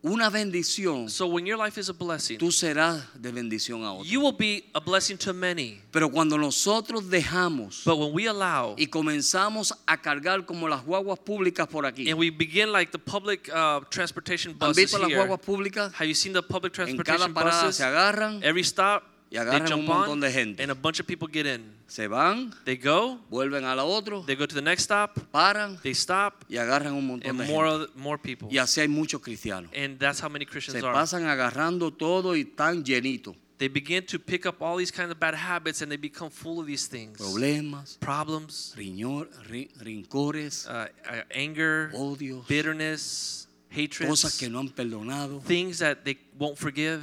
[0.01, 4.07] una bendición, So when your life is a blessing, tú serás de bendición a otros.
[4.09, 5.81] you will be a blessing to many.
[5.91, 11.19] Pero cuando nosotros dejamos But when we allow y comenzamos a cargar como las guaguas
[11.19, 15.09] públicas por aquí, and we begin like the public uh, transportation ¿han buses visto las
[15.09, 15.93] here, guaguas públicas?
[15.93, 17.75] have you seen the public En cada transportation parada buses?
[17.77, 20.61] se agarran, Every stop, Y agarran un montón on, de gente.
[20.61, 21.63] and a bunch of people get in.
[21.87, 25.79] se van, They go, vuelven a la otra, they go to the next stop, paran
[25.81, 27.91] they stop, y agarran un montón and de more gente.
[27.95, 28.47] more people.
[28.51, 29.71] Y así hay muchos cristianos.
[29.75, 30.93] And that's how many Se Christians are.
[30.93, 33.35] pasan agarrando todo y están llenitos.
[33.57, 36.59] They begin to pick up all these kinds of bad habits, and they become full
[36.59, 37.17] of these things.
[37.17, 44.69] Problemas, Problems, riñor, ri- rincores, uh, uh, anger, odios, bitterness, hatred, cosas que no han
[44.69, 47.01] perdonado, things that they won't forgive.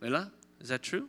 [0.00, 0.30] ¿verdad?
[0.60, 1.08] Is that true?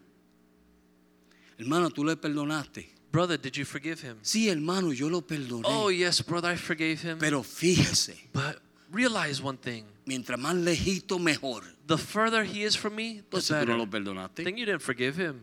[1.58, 2.86] Hermano, tú le perdonaste.
[3.12, 4.20] Brother, did you forgive him?
[4.22, 5.64] Sí, hermano, yo lo perdoné.
[5.66, 7.18] Oh, yes, brother, I forgave him.
[7.18, 8.60] Pero fíjese, But
[8.92, 11.64] realize one thing mientras más lejito, mejor.
[11.88, 13.78] the further he is from me, the Entonces tú no better.
[13.78, 14.44] lo perdonaste.
[14.44, 15.42] Then you didn't forgive him.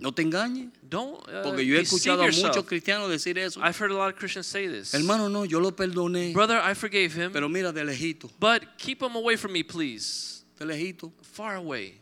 [0.00, 0.70] No te engañes.
[0.88, 3.60] Don't uh, Porque yo he escuchado a muchos cristianos decir eso.
[3.62, 4.92] I've heard a lot of Christians say this.
[4.94, 6.32] Hermano, no, yo lo perdoné.
[6.32, 10.42] Brother, I forgave him, Pero mira, de lejito, but keep him away from me, please.
[10.58, 11.12] de lejito.
[11.22, 11.94] Far away.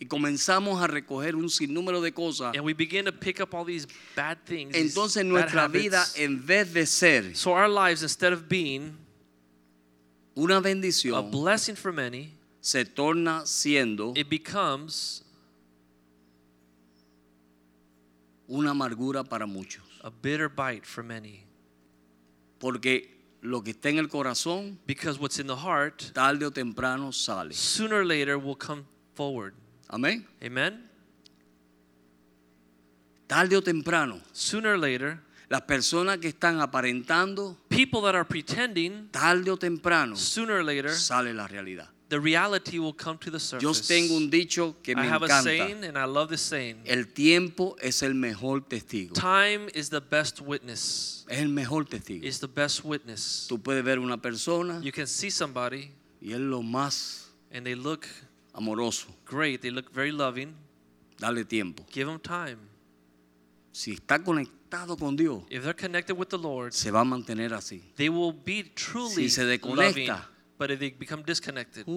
[0.00, 2.54] Y comenzamos a recoger un sinnúmero de cosas.
[2.56, 4.74] And we begin to pick up all these bad things.
[4.74, 8.96] Entonces nuestra vida, en vez de ser So our lives, instead of being
[10.36, 15.22] una a blessing for many, se torna siendo it becomes
[18.48, 19.82] una amargura para muchos.
[20.02, 21.44] a bitter bite for many.
[22.58, 23.10] Porque
[23.42, 27.52] lo que está en el corazón, Because what's in the heart, tarde o temprano sale.
[27.52, 29.54] sooner or later, will come forward.
[29.94, 30.26] Amén.
[30.42, 30.90] Amen?
[33.28, 39.08] Tarde o temprano, Sooner or later, las personas que están aparentando, people that are pretending,
[39.12, 41.88] tarde o temprano, sooner or later, sale la realidad.
[42.08, 43.62] the reality will come to the surface.
[43.62, 45.44] Yo tengo un dicho que I me have a encanta.
[45.44, 46.82] saying, and I love this saying.
[46.86, 49.14] El tiempo es el mejor testigo.
[49.14, 51.24] Time is the best witness.
[51.28, 52.24] Es el mejor testigo.
[52.24, 53.46] Is the best witness.
[53.48, 57.76] Tú puedes ver una persona You can see somebody y es lo más and they
[57.76, 58.06] look
[58.54, 59.08] amoroso.
[59.26, 60.54] great, they look very loving.
[61.18, 61.84] Dale tiempo.
[61.92, 62.58] Give them time.
[63.72, 67.52] Si está conectado con Dios, If they're connected with the Lord, se va a mantener
[67.54, 67.82] así.
[67.96, 69.58] they will be truly Si se loving.
[69.60, 70.28] desconecta.
[70.58, 71.92] But if they become disconnected, Uh,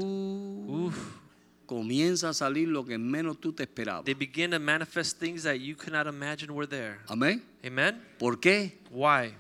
[0.88, 0.96] oof,
[1.68, 4.06] comienza a salir lo que menos tú te esperabas.
[4.06, 7.00] they begin to manifest things that you cannot imagine were there.
[7.08, 7.44] Amén.
[7.64, 8.02] Amen?
[8.18, 8.80] ¿Por qué?
[8.90, 9.36] Why?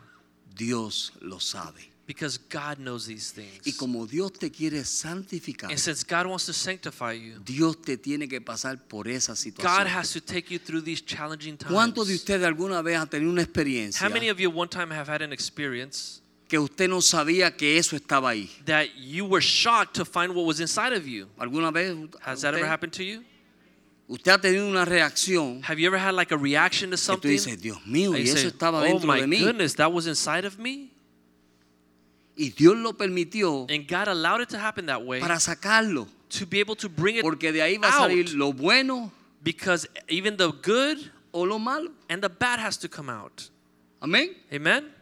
[0.55, 1.89] Dios lo sabe.
[2.07, 3.67] Because God knows these things.
[3.67, 7.97] Y como Dios te quiere santificar, And since God wants to sanctify you, Dios te
[7.97, 11.73] tiene que pasar por esa God has to take you through these challenging times.
[11.73, 14.89] ¿Cuántos de ustedes alguna vez han tenido una experiencia How many of you one time
[14.89, 18.49] have had an experience que usted no sabía que eso estaba ahí?
[18.65, 21.27] that you were shocked to find what was inside of you?
[21.37, 23.21] ¿Alguna vez Has that ever usted, happened to you?
[24.07, 27.05] usted ha tenido una reacción Have you ever had like a reaction to que tú
[27.05, 27.31] something?
[27.31, 29.39] dices, Dios mío, and y you eso say, estaba oh dentro my de mí?
[29.41, 30.93] goodness, that was inside of me?
[32.37, 36.07] Y Dios lo permitió And God allowed it to happen that way para sacarlo.
[36.29, 39.11] to be able to bring it Porque de ahí va a salir lo bueno
[39.43, 40.97] because even the good
[41.33, 41.89] o lo malo.
[42.09, 43.49] and the bad has to come out.
[44.01, 44.35] Amén.
[44.53, 44.93] Amen?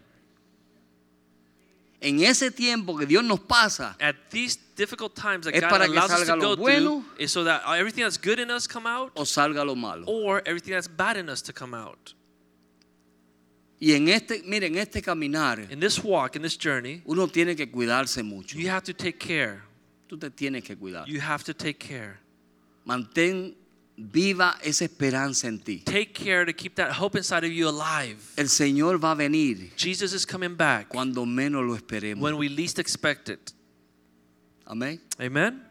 [2.02, 5.86] En ese tiempo que Dios nos pasa, At these difficult times that Es God para
[5.88, 7.02] que allows us salga to lo go bueno.
[7.02, 10.06] through is so that everything that's good in us come out o salga lo malo.
[10.06, 12.14] or everything that's bad in us to come out.
[13.80, 17.56] Y en este, mire, en este caminar, In this walk, in this journey, uno tiene
[17.56, 18.58] que cuidarse mucho.
[18.58, 19.62] you have to take care.
[20.08, 21.06] Tú te tienes que cuidar.
[21.08, 22.20] You have to take care.
[22.86, 23.56] Mantén
[23.98, 25.80] viva esa esperanza en ti.
[25.86, 28.18] Take care to keep that hope inside of you alive.
[28.38, 32.22] El Señor va a venir Jesus is coming back cuando menos lo esperemos.
[32.22, 33.52] when we least expect it.
[34.68, 35.00] Amén.
[35.20, 35.62] Amen?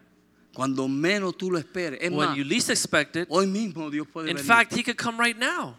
[0.53, 1.99] Cuando menos tú lo esperes.
[2.01, 4.45] Es When más, you least expect it, hoy mismo Dios puede in venir.
[4.47, 5.75] fact, He could come right now.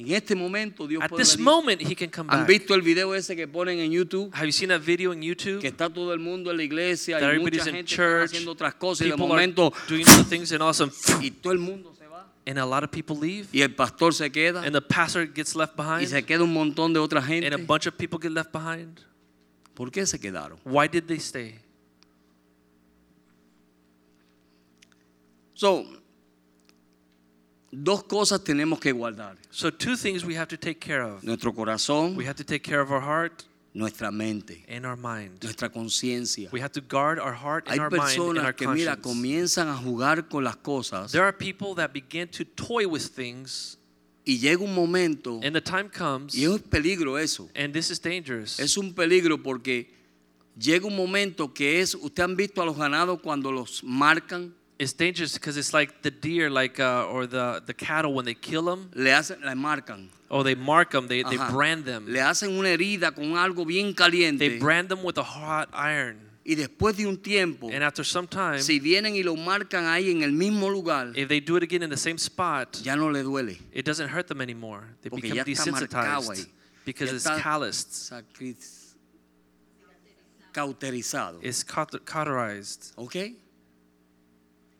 [0.00, 1.44] En este momento Dios At puede this venir.
[1.44, 2.48] moment, He can come ¿Han back.
[2.48, 4.30] visto el video ese que ponen en YouTube?
[4.32, 5.60] Have you seen that video on YouTube?
[5.60, 8.24] Que está todo el mundo en la iglesia That everybody's mucha in gente está church,
[8.30, 10.92] haciendo otras cosas y de People are momento doing other things and awesome.
[11.20, 13.48] y todo el mundo se va And a lot of people leave.
[13.52, 16.08] y el pastor se queda And the pastor gets left y behind.
[16.08, 17.56] se queda un montón de otra And a gente.
[17.66, 19.00] bunch of people get left behind.
[19.74, 20.58] ¿Por qué se quedaron?
[20.64, 21.56] Why did they stay?
[25.54, 25.84] So,
[27.70, 29.36] dos cosas tenemos que guardar.
[29.50, 31.22] So, two things we have to take care of.
[31.22, 35.42] Nuestro corazón, We have to take care of our heart nuestra mente, and our mind.
[35.42, 36.50] nuestra conciencia.
[36.52, 38.96] We have to guard our heart and Hay our mind and our personas que, mira,
[38.96, 43.76] comienzan a jugar con las cosas There are people that begin to toy with things,
[44.24, 47.48] y llega un momento, and the time comes, y es un peligro eso.
[47.54, 49.90] and this is dangerous Es un peligro porque
[50.58, 54.92] llega un momento que es, usted han visto a los ganados cuando los marcan, It's
[54.92, 58.62] dangerous because it's like the deer, like uh, or the the cattle when they kill
[58.62, 58.90] them.
[58.94, 60.08] le hacen, le marcan.
[60.30, 61.08] Oh, they mark them.
[61.08, 62.06] They they brand them.
[62.06, 63.94] Le hacen una herida con algo bien
[64.38, 66.20] They brand them with a hot iron.
[66.44, 70.10] Y después de un tiempo, And after some time, si vienen y lo marcan ahí
[70.10, 73.08] en el mismo lugar, if they do it again in the same spot, ya no
[73.10, 73.58] le duele.
[73.72, 74.84] it doesn't hurt them anymore.
[75.02, 75.44] They Porque become ahí.
[75.44, 76.46] desensitized
[76.86, 78.12] because Ya it's calloused.
[80.54, 81.38] cauterizado.
[81.42, 82.92] It's cauterized.
[82.96, 83.34] ¿Ok?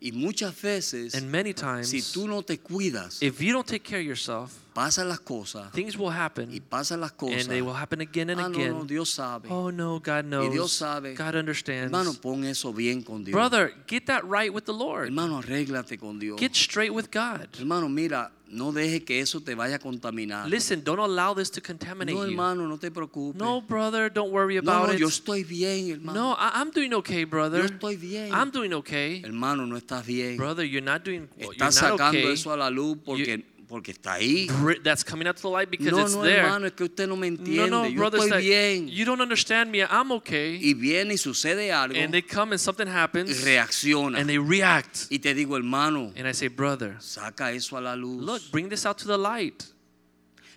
[0.00, 3.82] Y muchas veces, And many si times, tú no te cuidas, if you don't take
[3.82, 7.40] care of yourself, pasan las cosas things will y happen, pasan las cosas.
[7.42, 8.86] and they will happen again and ah, no, no, again.
[8.86, 9.48] Dios sabe.
[9.50, 10.72] Oh no, God y Dios knows.
[10.72, 11.14] sabe.
[11.16, 11.90] God understands.
[11.92, 13.32] Hermano, pon eso bien con Dios.
[13.32, 15.08] Brother, get that right with the Lord.
[15.08, 16.38] Hermano, arréglate con Dios.
[16.38, 17.48] Get straight with God.
[17.58, 20.48] Hermano, mira, no deje que eso te vaya a contaminar.
[20.48, 22.30] Listen, don't allow this to contaminate no, you.
[22.30, 23.38] hermano, no te preocupes.
[23.40, 25.00] No, brother, don't worry no, about no, it.
[25.00, 26.20] yo estoy bien, hermano.
[26.20, 27.60] No, I, I'm doing okay, brother.
[27.60, 28.32] yo estoy bien.
[28.32, 29.22] I'm doing okay.
[29.22, 30.36] hermano, no estás bien.
[30.36, 32.32] Brother, you're not doing well, you're Estás not sacando okay.
[32.32, 34.48] eso a la luz porque, porque está ahí.
[34.82, 36.40] That's coming out to the light because No, it's no, there.
[36.40, 37.70] hermano, es que usted no me no, entiende.
[37.70, 38.88] no, yo brother, it's estoy bien.
[38.88, 39.82] you don't understand me.
[39.82, 40.58] I'm okay.
[40.60, 44.18] Y viene y sucede algo and they come and something y happens reacciona.
[44.18, 45.06] and they react.
[45.10, 48.22] y te digo, hermano, And I say, brother, saca eso a la luz.
[48.24, 49.64] look, bring this out to the light.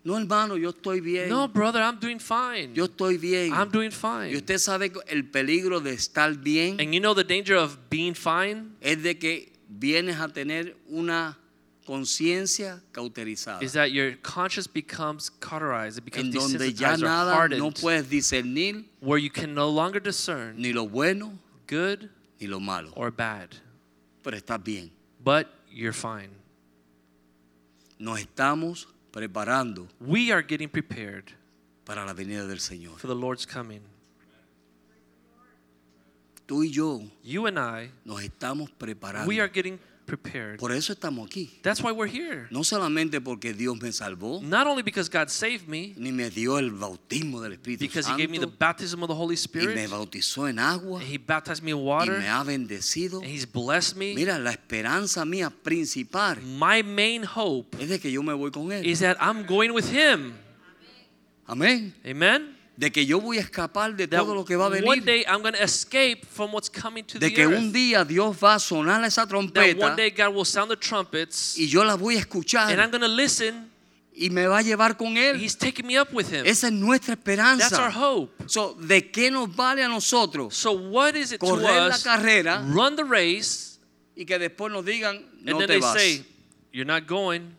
[0.03, 1.29] no, hermano, yo estoy bien.
[1.29, 2.73] No, brother, I'm doing fine.
[2.73, 3.53] yo estoy bien.
[3.53, 4.35] I'm doing y fine.
[4.37, 8.71] usted sabe el peligro de estar bien And you know the danger of being fine
[8.81, 11.37] es de que vienes a tener una
[11.91, 13.61] conciencia cauterizada.
[13.61, 15.97] is that your conscience becomes cauterized.
[15.97, 19.99] It becomes en donde ya nada hardened, no puedes discernir where you can no longer
[19.99, 22.91] discern ni lo bueno good ni lo malo.
[22.95, 23.49] or bad.
[24.23, 24.89] Pero estás bien.
[25.23, 26.29] But you're fine.
[27.99, 31.33] Nos estamos preparando We are getting prepared
[31.85, 32.97] para la venida del Señor.
[32.99, 33.81] for the Lord's coming.
[36.47, 39.27] Tú y yo You and I, nos estamos preparando.
[39.27, 39.90] we are getting prepared.
[40.59, 41.49] Por eso estamos aquí.
[41.61, 42.47] That's why we're here.
[42.51, 46.57] No solamente porque Dios me salvó, Not only because God saved me, ni me dio
[46.57, 49.41] el bautismo del Espíritu because He gave me the baptism of the Holy y me
[49.41, 53.19] Spirit, bautizó en agua, and He baptized me in y water, me ha bendecido.
[53.21, 54.13] and He's blessed me.
[54.13, 58.71] Mira, la esperanza mía principal My main hope es de que yo me voy con
[58.71, 58.85] Él.
[58.85, 60.33] is that I'm going with Him.
[61.47, 61.93] Amén.
[62.05, 62.60] Amen.
[62.81, 65.03] De que yo voy a escapar de todo lo que va a one venir.
[65.03, 67.73] day I'm going to escape from what's coming to De the que un earth.
[67.73, 71.55] día Dios va a sonar esa That one trompeta day God will sound the trumpets,
[71.59, 73.69] y yo la voy a and I'm escuchar going to listen.
[74.15, 75.39] y me va a llevar con Él.
[75.39, 76.43] He's taking me up with Him.
[76.45, 77.91] Esa es nuestra That's our esperanza.
[77.91, 78.49] hope.
[78.49, 82.03] So, ¿De qué nos vale a nosotros So what is it to correr la us?
[82.03, 83.77] carrera Run the race,
[84.15, 85.93] y que después nos digan and no then te they vas?
[85.93, 86.25] say,
[86.73, 87.55] "You're not going."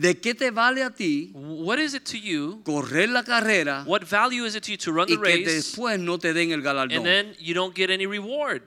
[0.00, 2.62] ¿De qué te vale a ti What is it to you?
[2.64, 5.56] correr la carrera What value is it to you to run y the que race,
[5.56, 7.02] después no te den el and galardón?
[7.04, 8.62] then you don't get any reward?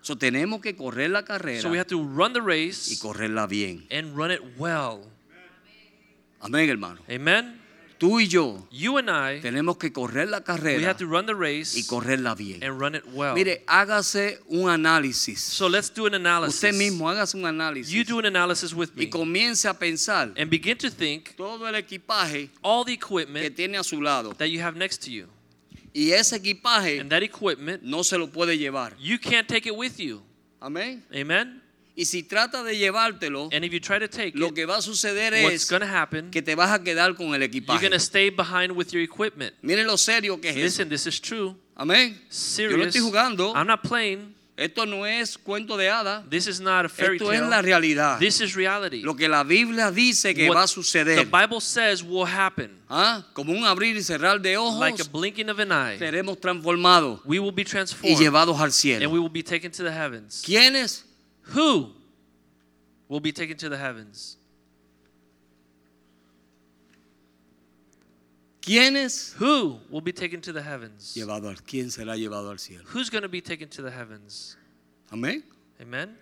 [0.00, 1.24] So, tenemos que correr la
[1.60, 3.86] So we have to run the y race correrla bien.
[3.90, 5.00] and run it well.
[6.40, 7.00] Amén, hermano.
[7.10, 7.60] Amen.
[7.98, 11.26] Tú y yo You and I, tenemos que correr la we carrera have to run
[11.26, 12.62] the y race correrla bien.
[12.62, 13.34] and run it well.
[13.34, 15.38] Mire, hágase un análisis.
[15.40, 16.56] So let's do an analysis.
[16.56, 20.32] Usted mismo hágase un análisis You do an analysis with y me comience a pensar
[20.36, 24.32] and begin to think todo el equipaje all the que equipment tiene a su lado.
[24.34, 25.26] that you have next to you.
[25.94, 28.92] Y ese equipaje And that equipment, no se lo puede llevar.
[29.00, 30.20] you can't take it with you.
[30.60, 31.02] Amén.
[31.14, 31.62] Amen.
[31.98, 34.76] Y si trata de llevártelo, And if you try to take lo it, que va
[34.76, 37.80] a suceder what's es happen, que te vas a quedar con el you're equipaje.
[37.80, 39.54] going to stay behind with your equipment.
[39.62, 40.56] Mire lo serio que es.
[40.56, 41.56] Listen, this is true.
[41.74, 42.10] Amén.
[42.12, 42.86] Yo no Serious.
[42.88, 43.52] estoy jugando.
[43.54, 44.34] I'm not playing.
[44.58, 46.24] Esto no es cuento de hadas.
[46.30, 47.62] This is not a fairy Esto es la tale.
[47.62, 48.18] realidad.
[48.18, 49.02] This is reality.
[49.02, 51.26] Lo que la Biblia dice que What va a the suceder.
[51.26, 52.70] Bible says will happen.
[52.88, 53.22] ¿Ah?
[53.34, 55.98] Como un abrir y cerrar de Like a ojos, blinking of an eye.
[55.98, 59.10] seremos transformados We will be y transformed llevados al and cielo.
[59.10, 60.42] we will be taken to the heavens.
[60.42, 61.04] ¿Quiénes?
[61.54, 61.92] Who
[63.08, 64.36] will be taken to the heavens?
[68.60, 69.34] ¿Quiénes?
[69.38, 71.14] Who will be taken to the heavens?
[71.14, 72.84] Llevado al, ¿Quién será llevado al cielo?
[72.92, 74.56] Who's going to be taken to the heavens?
[75.12, 75.44] Amén.
[75.80, 76.16] Amen.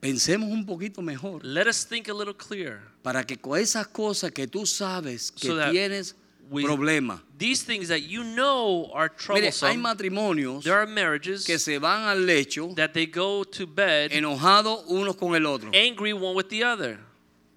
[0.00, 2.82] Pensemos un poquito mejor Let us think a little clearer.
[3.02, 6.14] para que con esas cosas que tú sabes que So tienes
[6.50, 7.20] we- problema.
[7.38, 9.76] These things that you know are Mire, hay troublesome.
[9.82, 14.84] matrimonios There are marriages que se van al lecho that they go to bed enojados
[14.88, 16.98] unos con el otro angry one with the other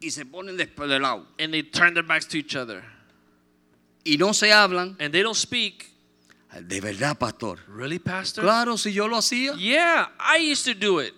[0.02, 2.84] y se ponen después del lado and they turn their backs to each other
[4.06, 4.96] y no se hablan.
[5.00, 5.86] and they don't speak.
[6.68, 7.60] De verdad, pastor.
[7.68, 8.42] Really, Pastor?
[8.44, 9.54] Claro, si yo lo hacía.
[9.56, 11.14] Yeah, I used to do it.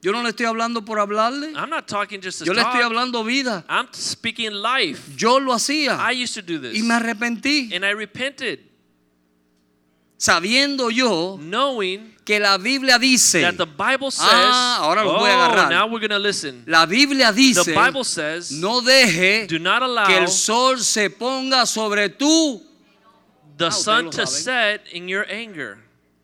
[0.00, 1.52] Yo no le estoy hablando por hablarle.
[1.56, 2.92] I'm not talking just to Yo le estoy talk.
[2.92, 3.64] hablando vida.
[3.68, 5.10] I'm speaking life.
[5.16, 6.78] Yo lo hacía I used to do this.
[6.78, 7.72] y me arrepentí.
[7.74, 8.60] And I repented,
[10.18, 15.30] Sabiendo yo knowing que la Biblia dice, that the Bible says, Ah, ahora oh, voy
[15.30, 15.70] a agarrar.
[15.70, 16.64] now we're listen.
[16.66, 21.08] la Biblia dice, The Bible says, no deje do not allow que el sol se
[21.10, 22.60] ponga sobre tú.
[23.56, 25.78] the Ah, sun lo to set in your anger.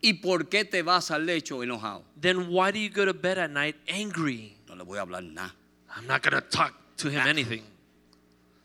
[0.05, 2.03] ¿Y por qué te vas al lecho enojado?
[2.15, 4.55] Then why do you go to bed at night angry?
[4.69, 5.51] No le voy a hablar nada.
[5.97, 7.63] I'm not going to talk to him anything.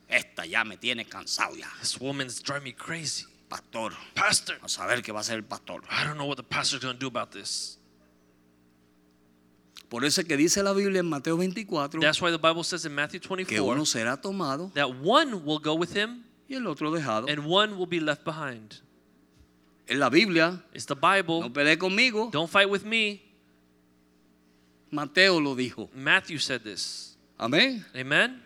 [0.07, 1.65] Esta ya me tiene cansado ya.
[1.79, 3.25] This woman's driving me crazy.
[3.49, 5.81] Pastor, Pastor, a saber qué va a hacer el pastor.
[5.89, 7.79] I don't know what the pastor's going to do about this.
[9.89, 12.85] Por eso es que dice la Biblia en Mateo 24 That's why the Bible says
[12.85, 16.67] in Matthew que 24 uno será tomado that one will go with him y el
[16.67, 17.27] otro dejado.
[17.27, 18.79] and one will be left behind.
[19.91, 21.41] En la Biblia, It's the Bible.
[21.41, 23.21] no pelee conmigo, Don't fight with me.
[24.89, 25.89] Mateo lo dijo.
[25.93, 27.17] Matthew said this.
[27.37, 27.85] Amén.
[27.95, 28.41] Amen.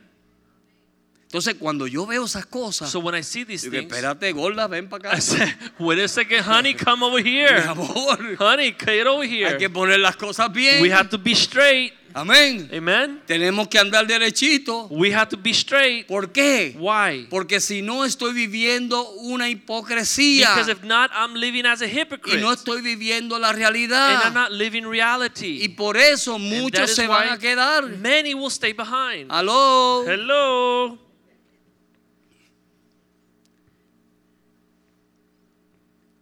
[1.25, 4.67] Entonces cuando yo veo esas cosas, So when I see these digo, things, espérate, gorda,
[4.67, 5.21] ven para I acá.
[5.21, 7.57] say, wait a second, honey, come over Mi here.
[7.67, 9.57] amor, Honey, get over hay here.
[9.57, 10.81] que poner las cosas bien.
[10.81, 11.93] We have to be straight.
[12.18, 12.70] Amén.
[12.74, 13.22] Amen.
[13.28, 14.88] Tenemos que andar derechito.
[14.89, 16.07] We have to be straight.
[16.07, 16.74] ¿Por qué?
[16.80, 17.28] Why?
[17.30, 21.91] Porque si no estoy viviendo una hipocresía Because if not, I'm living as a y
[21.99, 22.39] hypocrite.
[22.39, 24.34] no estoy viviendo la And I'm realidad.
[24.34, 25.68] not living Y reality.
[25.76, 27.84] por eso muchos se van a quedar.
[27.97, 29.30] Many will stay behind.
[29.30, 30.05] Aló.
[30.07, 30.97] Hello.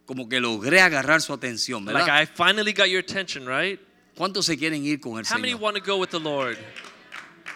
[0.06, 2.22] Como que logré agarrar su atención, Like ¿verdad?
[2.22, 3.78] I finally got your attention, right?
[4.16, 5.60] ¿Cuántos se quieren ir con el How many Señor?
[5.60, 6.56] want to go with the Lord?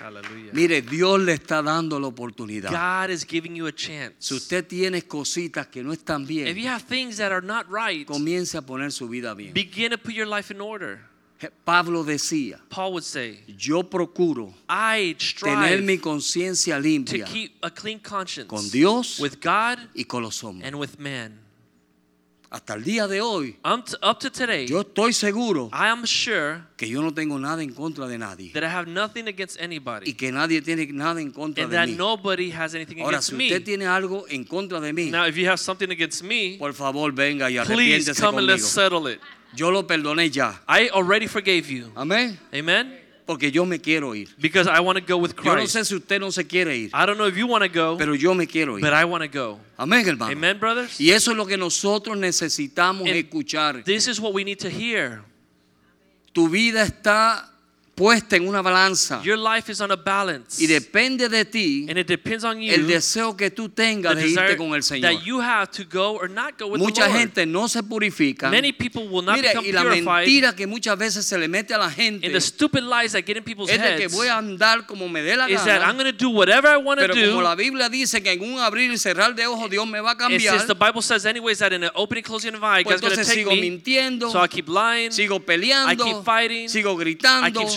[0.00, 0.52] Hallelujah.
[0.52, 2.70] Mire, Dios le está dando la oportunidad.
[2.70, 4.14] God is giving you a chance.
[4.20, 7.66] Si usted tiene cositas que no están If you bien, have things that are not
[7.68, 9.52] right, comience a poner su vida bien.
[9.52, 11.00] begin to put your life in order.
[11.64, 17.56] Pablo decía, Paul would say, yo procuro I tener mi strive conciencia to limpia keep
[17.62, 20.66] a clean conscience con Dios with God y con los hombres.
[20.66, 21.38] and with man.
[22.50, 26.88] Hasta el día de hoy, up to today, yo estoy seguro I am sure que
[26.88, 30.14] yo no tengo nada en contra de nadie that I have nothing against y anybody
[30.14, 31.96] que nadie tiene nada en contra and de that mí.
[31.96, 33.44] nobody has anything Ahora, against si me.
[33.48, 36.72] usted tiene algo en contra de mí, Now, if you have something against me, por
[36.72, 39.20] favor venga y please arrepiéntese and let's settle it.
[39.54, 40.62] Yo lo perdoné ya.
[40.66, 41.90] I already forgave you.
[41.94, 42.38] Amén.
[42.54, 43.07] Amen?
[43.28, 44.30] Porque yo me quiero ir.
[44.40, 45.76] Because I want to go with Yo no Christ.
[45.76, 47.98] sé si usted no se quiere ir, I don't know if you want to go,
[47.98, 48.80] pero yo me quiero ir.
[48.80, 49.60] but I want to go.
[49.78, 50.32] Amén, hermano.
[50.32, 50.98] Amen, brothers?
[50.98, 53.84] Y eso es lo que nosotros necesitamos And escuchar.
[53.84, 55.22] This is what we need to hear.
[56.32, 57.50] Tu vida está
[57.98, 60.62] puesta en una balanza Your life is on a balance.
[60.62, 64.28] y depende de ti And it depends on you el deseo que tú tengas de
[64.28, 65.10] irte con el Señor.
[65.12, 67.18] that you have to go or not go with Mucha the Lord.
[67.20, 68.48] gente no se purifica.
[68.50, 70.04] Many people will not become y la purified.
[70.26, 73.24] mentira que muchas veces se le mete a la gente And the stupid lies that
[73.26, 75.56] get in people's es de que heads voy a andar como me dé la is
[75.64, 76.04] that I'm gana.
[76.04, 77.42] going to do whatever I want to Pero como do.
[77.42, 80.16] la Biblia dice que en un abrir y cerrar de ojos Dios me va a
[80.16, 83.14] cambiar, the Bible says anyways that in an opening closing of eye, pues God's going
[83.14, 83.60] to entonces take sigo me.
[83.60, 85.10] mintiendo, So I keep lying.
[85.10, 86.68] sigo I peleando, keep fighting.
[86.68, 87.68] sigo I gritando, keep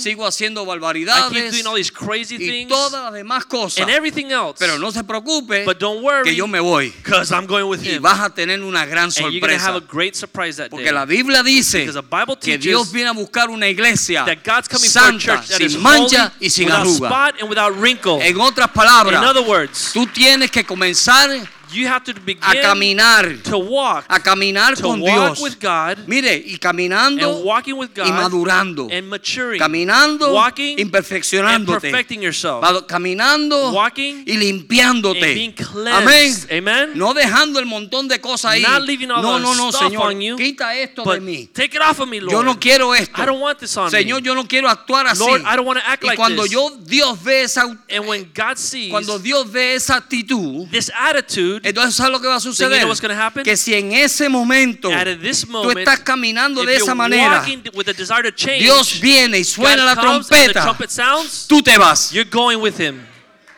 [0.00, 3.80] sigo haciendo I keep barbaridades doing all these crazy y things todas las demás cosas.
[3.82, 4.56] and everything else.
[4.58, 7.80] Pero no se preocupe But don't worry, que yo me voy because I'm going with
[7.82, 8.02] y Him.
[8.02, 9.84] vas a tener una gran And you're going to have sorpresa.
[9.84, 10.70] a great surprise that day.
[10.70, 14.38] Porque la Biblia dice Because the Bible que Dios viene a buscar una iglesia that
[14.44, 17.08] God's coming for a santa, is sin holy, mancha y sin arruga.
[17.08, 18.20] spot and without wrinkle.
[18.22, 21.30] En otras In palabras, other words, tú tienes que comenzar
[21.74, 25.40] you have to begin a caminar, to walk, a caminar to con walk Dios.
[25.40, 30.78] with God, Mire, y caminando and walking with y God, madurando, and maturing, caminando walking
[30.78, 35.20] y and perfecting yourself, caminando walking y and limpiándote.
[35.34, 35.66] being Amén.
[35.72, 36.50] cleansed.
[36.52, 36.92] Amen.
[36.94, 38.62] No dejando el montón de cosas ahí.
[38.62, 40.02] Not leaving all No, no, no, stuff Señor.
[40.12, 41.48] on you, Quita esto de mí.
[41.52, 42.32] take it off of me, Lord.
[42.32, 43.20] Yo no quiero esto.
[43.20, 44.26] I don't want this on Señor, me.
[44.26, 45.18] yo no quiero actuar así.
[45.20, 46.52] Lord, I don't want to act y like cuando this.
[46.52, 51.63] yo Dios ve esa And when God sees cuando Dios ve esa actitud, this attitude,
[51.64, 52.82] entonces ¿sabes lo que va a you suceder?
[52.82, 53.42] know?
[53.42, 57.44] Que si en ese momento tú estás caminando de esa manera,
[58.34, 62.12] change, Dios viene y suena God la trompeta, trumpet sounds, tú te vas.
[62.12, 63.00] you're going with Him.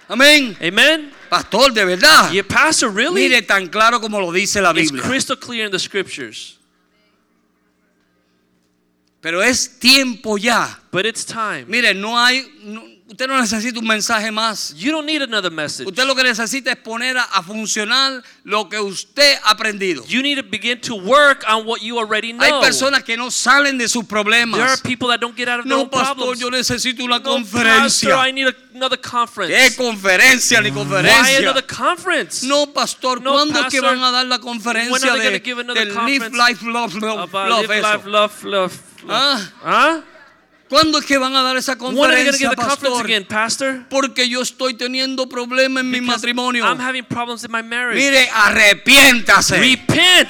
[0.09, 0.57] Amén.
[0.63, 1.13] Amen.
[1.29, 2.31] Pastor, de verdad.
[2.31, 5.03] Your pastor really Mire tan claro como lo dice la it's Biblia.
[5.03, 6.57] crystal clear in the scriptures.
[9.21, 10.79] Pero es tiempo ya.
[10.93, 11.65] But it's time.
[11.67, 14.75] Mire, no hay no- usted no necesita un mensaje más.
[14.77, 15.87] You don't need another message.
[15.87, 20.05] Usted lo que necesita es poner a, a funcionar lo que usted ha aprendido.
[20.09, 22.43] You need to begin to work on what you already know.
[22.45, 24.83] Hay personas que no salen de sus There are problemas.
[24.83, 26.41] people that don't get out of their No, own pastor, problems.
[26.41, 28.29] yo necesito una no, pastor, conferencia.
[28.29, 29.55] I need a- another conference.
[29.55, 31.39] ¿Qué conferencia ni Why conferencia?
[31.39, 32.47] another conference?
[32.47, 33.97] No, pastor, No, ¿cuándo es que pastor.
[33.97, 37.93] van a dar la conferencia de, de Live Life Love, love, love live, eso?
[37.93, 38.73] life, love, love.
[39.05, 39.53] love.
[39.65, 40.01] Ah.
[40.69, 43.05] ¿Cuándo es que van a dar esa conferencia, pastor?
[43.05, 43.85] again, Pastor?
[43.89, 46.65] Porque yo estoy teniendo problemas en mi Because matrimonio.
[46.65, 47.97] I'm having problems in my marriage.
[47.97, 49.59] Mire, arrepiéntase.
[49.59, 50.29] Repent.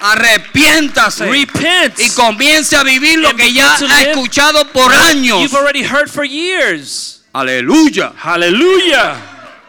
[0.00, 1.26] arrepiéntase.
[1.26, 2.00] Repent.
[2.00, 5.42] Y comience a vivir lo And que ya ha escuchado por años.
[5.42, 7.20] You've already heard for years.
[7.34, 8.12] Aleluya.
[8.16, 9.16] Hallelujah.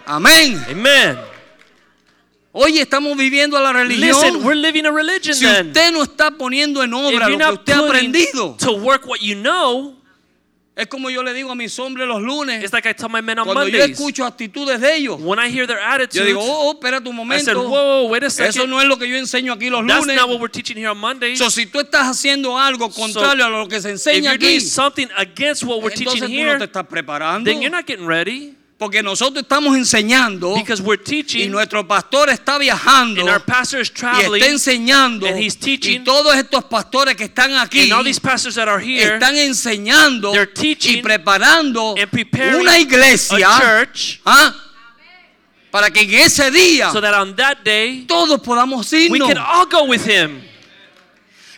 [0.06, 0.64] Amén.
[0.70, 1.33] Amen.
[2.56, 4.10] Hoy estamos viviendo a la religión.
[4.10, 5.68] Listen, we're living a religion si then.
[5.70, 9.08] usted no está poniendo en If obra you're lo que usted ha aprendido, to work
[9.08, 9.96] what you know,
[10.76, 13.22] es como yo le digo a mis hombres los lunes, it's like I tell my
[13.22, 16.42] men on cuando yo escucho actitudes de ellos, When I hear their yo attitude, digo,
[16.44, 17.70] oh, oh, I said, momento.
[17.70, 18.70] whoa, wait a Eso second.
[18.70, 20.16] no es lo que yo enseño aquí los That's lunes.
[20.16, 21.40] not what we're teaching here on Mondays.
[21.40, 24.58] So, si tú estás haciendo algo contrario a lo que se if enseña you're doing
[24.58, 27.50] aquí, something against what we're entonces teaching tú no te here, estás preparando.
[27.50, 31.02] then you're not getting ready Porque nosotros estamos enseñando because we're
[31.36, 36.02] y nuestro pastor está viajando and our pastor is y está enseñando and he's teaching,
[36.02, 41.96] y todos estos pastores que están aquí here están enseñando y preparando
[42.60, 43.48] una iglesia
[44.26, 44.56] ¿ah?
[45.72, 49.28] para que en ese día so that on that day todos podamos irnos.
[49.28, 50.42] can all go with him.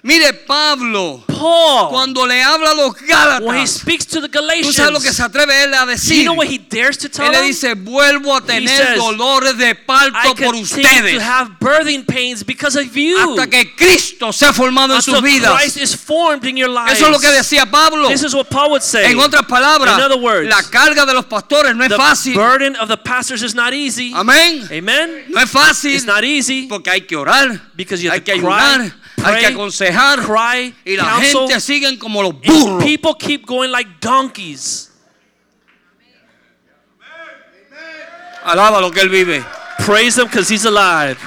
[0.05, 4.71] Mire Pablo Paul, cuando le habla a los when he Gálatas, speaks to the tú
[4.71, 6.23] sabes lo que Galatians, se atreve él a you decir.
[6.25, 9.73] know what he dares to tell Él le dice, vuelvo a tener says, dolores de
[9.73, 13.17] parto por ustedes to have birthing pains because of you.
[13.17, 15.59] hasta que Cristo sea formado en sus vidas.
[15.59, 16.93] Christ is formed in your lives.
[16.93, 18.07] Eso es lo que decía Pablo.
[18.07, 19.11] This is what Paul would say.
[19.11, 22.35] En otras palabras, In other words, la carga de los pastores no es fácil.
[22.35, 24.13] burden of the pastors is not easy.
[24.13, 24.67] Amén.
[24.71, 25.25] Amen.
[25.29, 28.39] No es fácil It's not easy porque hay que orar, because you have hay que
[28.39, 28.93] cry, ayudar,
[29.26, 32.84] hay que aconsejar cry, y la counsel, gente siguen como los burros.
[32.84, 34.91] people keep going like donkeys.
[38.43, 39.43] Alaba lo que él vive.
[39.86, 41.17] Praise him because he's alive.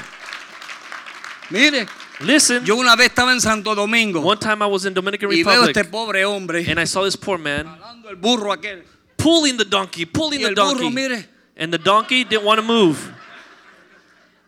[1.51, 1.86] Mire,
[2.20, 5.44] Listen, yo una vez estaba en Santo Domingo one time I was in Dominican y
[5.44, 7.68] veo Republic este pobre hombre and I saw this poor man
[8.09, 8.82] el burro aquel.
[9.16, 10.90] pulling the donkey, pulling the burro, donkey.
[10.90, 11.24] mire,
[11.57, 12.99] And the donkey didn't want to move.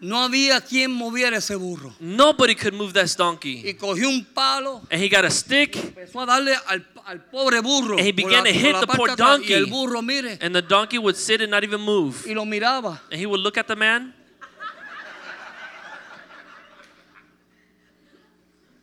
[0.01, 1.95] No había quien moviera ese burro.
[2.01, 3.63] Nobody could move that donkey.
[3.69, 7.61] Y cogió un palo And he got a stick empezó a darle al, al pobre
[7.61, 9.53] burro And he began la- to hit the poor donkey.
[9.53, 12.25] y el burro mire and the donkey would sit and not even move.
[12.27, 14.15] y lo miraba And he would look at the man.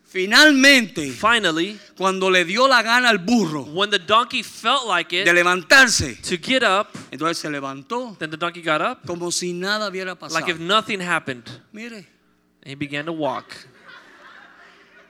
[0.08, 5.22] Finalmente Finally, cuando le dio la gana al burro when the donkey felt like de
[5.30, 9.54] it levantarse to get up, entonces se levantó then the donkey got up como si
[9.54, 11.44] nada hubiera like if nothing happened.
[11.74, 12.06] mire
[12.64, 13.54] And he began to walk.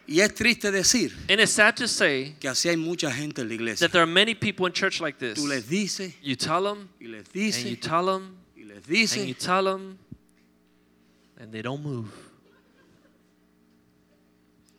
[0.08, 3.50] y es triste decir And it's sad to say que así hay mucha gente en
[3.50, 5.38] la iglesia that there are many people in church like this.
[5.38, 7.26] tú les dices You tell them, y les
[7.58, 10.00] and you tell them, y les and you tell them,
[11.40, 12.27] and they don't move.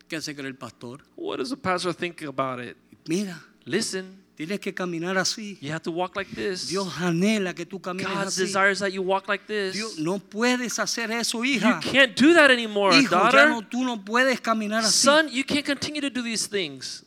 [0.09, 1.05] ¿Qué cree el pastor?
[1.17, 2.77] What does the pastor think about it?
[3.07, 6.69] mira Listen, tienes que caminar así you have to walk like this.
[6.69, 9.75] Dios anhela que tú camines God así desires that you walk like this.
[9.75, 13.49] Dios, no puedes hacer eso You can't do that anymore, Hijo, ya daughter.
[13.51, 15.05] no, tú no puedes caminar así.
[15.05, 17.05] Son, you can't continue to do these things.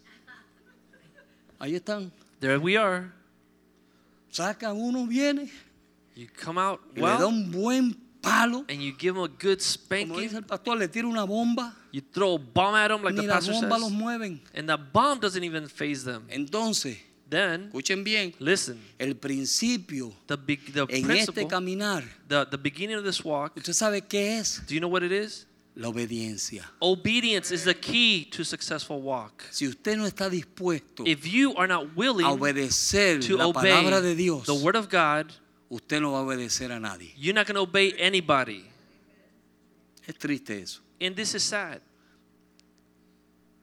[1.59, 2.11] Ahí están.
[2.39, 3.11] There we are.
[4.31, 5.51] Saca uno, viene
[6.15, 8.65] You come out y le da un buen palo.
[8.69, 10.35] and you give them a good Como dice spanking.
[10.35, 11.73] el pastor, le tira una bomba.
[11.91, 14.39] You throw a bomb at them, like ni the la pastor bomba los says, mueven.
[14.53, 16.25] and the bomb doesn't even phase them.
[16.29, 16.97] Entonces,
[17.29, 22.97] Then, escuchen bien, listen, el principio the the en este principle, caminar, the, the beginning
[22.97, 23.55] of this walk.
[23.55, 24.61] ¿usted sabe qué es?
[24.67, 25.45] Do you know what it is?
[25.73, 26.65] La obediencia.
[26.81, 29.43] Obedience is the key to successful walk.
[29.51, 33.71] Si usted no está dispuesto If you are not willing a obedecer to la obey
[33.71, 35.31] palabra de Dios, the word of God,
[35.71, 37.13] usted no va a obedecer a nadie.
[37.17, 38.65] you're not going to obey anybody.
[40.05, 40.81] Es triste eso.
[40.99, 41.81] And this is sad.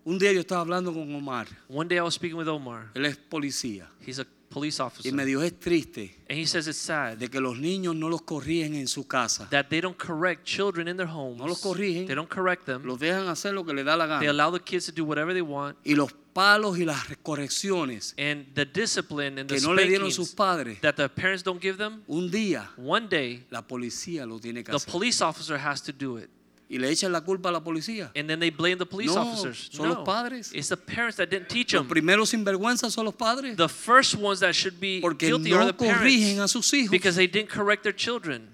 [0.04, 1.46] Un día yo estaba hablando con Omar.
[1.68, 2.90] One day I was speaking with Omar.
[2.94, 3.88] Él es policía.
[4.06, 5.06] He's a police officer.
[5.06, 8.08] Y me dijo, es triste And he says it's sad de que los niños no
[8.08, 9.46] los corrigen en su casa.
[9.50, 11.36] that they don't correct children in their homes.
[11.38, 12.06] No los corrigen.
[12.06, 12.84] They don't correct them.
[12.86, 14.30] Los dejan hacer lo que les da la They gana.
[14.44, 15.76] allow the kids to do whatever they want.
[15.84, 20.12] Y los palos y las correcciones And the discipline and the que no le dieron
[20.12, 24.38] sus padres, that the parents don't give them, un día one day la policía lo
[24.38, 24.92] tiene que the hacer.
[24.92, 26.28] police officer has to do it.
[26.70, 28.10] Y le echan la culpa a la policía.
[28.14, 29.70] And then they blame the police No, officers.
[29.72, 30.52] son no, los padres.
[30.54, 31.88] it's the parents that didn't teach Los them.
[31.88, 33.56] primeros sinvergüenzas son los padres.
[33.56, 36.70] The first ones that should be Porque guilty are no the corrigen a parents sus
[36.74, 36.90] hijos.
[36.90, 38.48] because they didn't correct their children.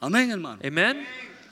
[0.00, 0.60] Amén, hermano.
[0.64, 1.04] Amen?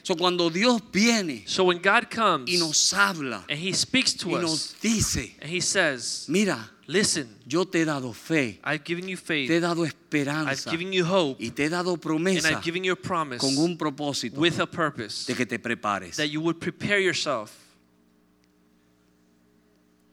[0.07, 4.29] So, cuando Dios viene So when God comes y nos habla and He speaks to
[4.29, 8.85] y us nos dice, and He says, mira, Listen, yo te he dado fe, I've
[8.85, 11.99] given you faith, te he dado I've esperanza given you hope, y te he dado
[12.05, 15.59] and I've given you a promise con un propósito with a purpose de que te
[15.59, 16.17] prepares.
[16.19, 17.53] that you would prepare yourself.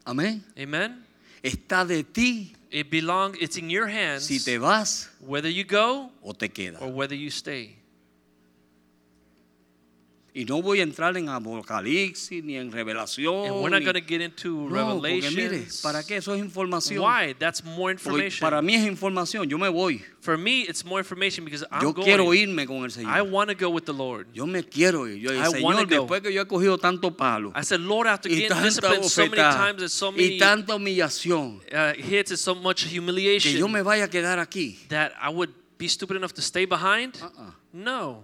[0.07, 0.41] Amén.
[0.57, 1.03] Amen?
[1.43, 6.09] está de ti It belongs, it's in your hands si te vas whether you go
[6.23, 6.81] o te quedas.
[6.81, 7.75] or whether you stay.
[10.35, 13.45] Y no voy a entrar en Apocalipsis ni en Revelación.
[13.45, 15.67] And we're not going to get into No, porque mire.
[15.83, 16.17] ¿para qué?
[16.17, 17.03] Eso es información.
[17.03, 17.35] Why?
[17.37, 18.39] That's more Porque information.
[18.39, 20.01] para mí es información, yo me voy.
[20.21, 22.05] For me, it's more information because I'm Yo going.
[22.05, 23.15] quiero irme con el Señor.
[23.15, 24.27] I want to go with the Lord.
[24.33, 25.19] Yo me quiero ir.
[25.19, 26.07] Yo, I Señor, go.
[26.07, 29.27] después que yo he cogido tanto palo I said, Lord, after y getting disciplined so
[29.27, 33.55] many times and so y many tanta humillación, uh, hits and so much que humiliation,
[33.55, 34.79] yo me vaya a quedar aquí.
[34.89, 37.19] that I would be stupid enough to stay behind?
[37.21, 37.51] Uh-uh.
[37.71, 38.23] No.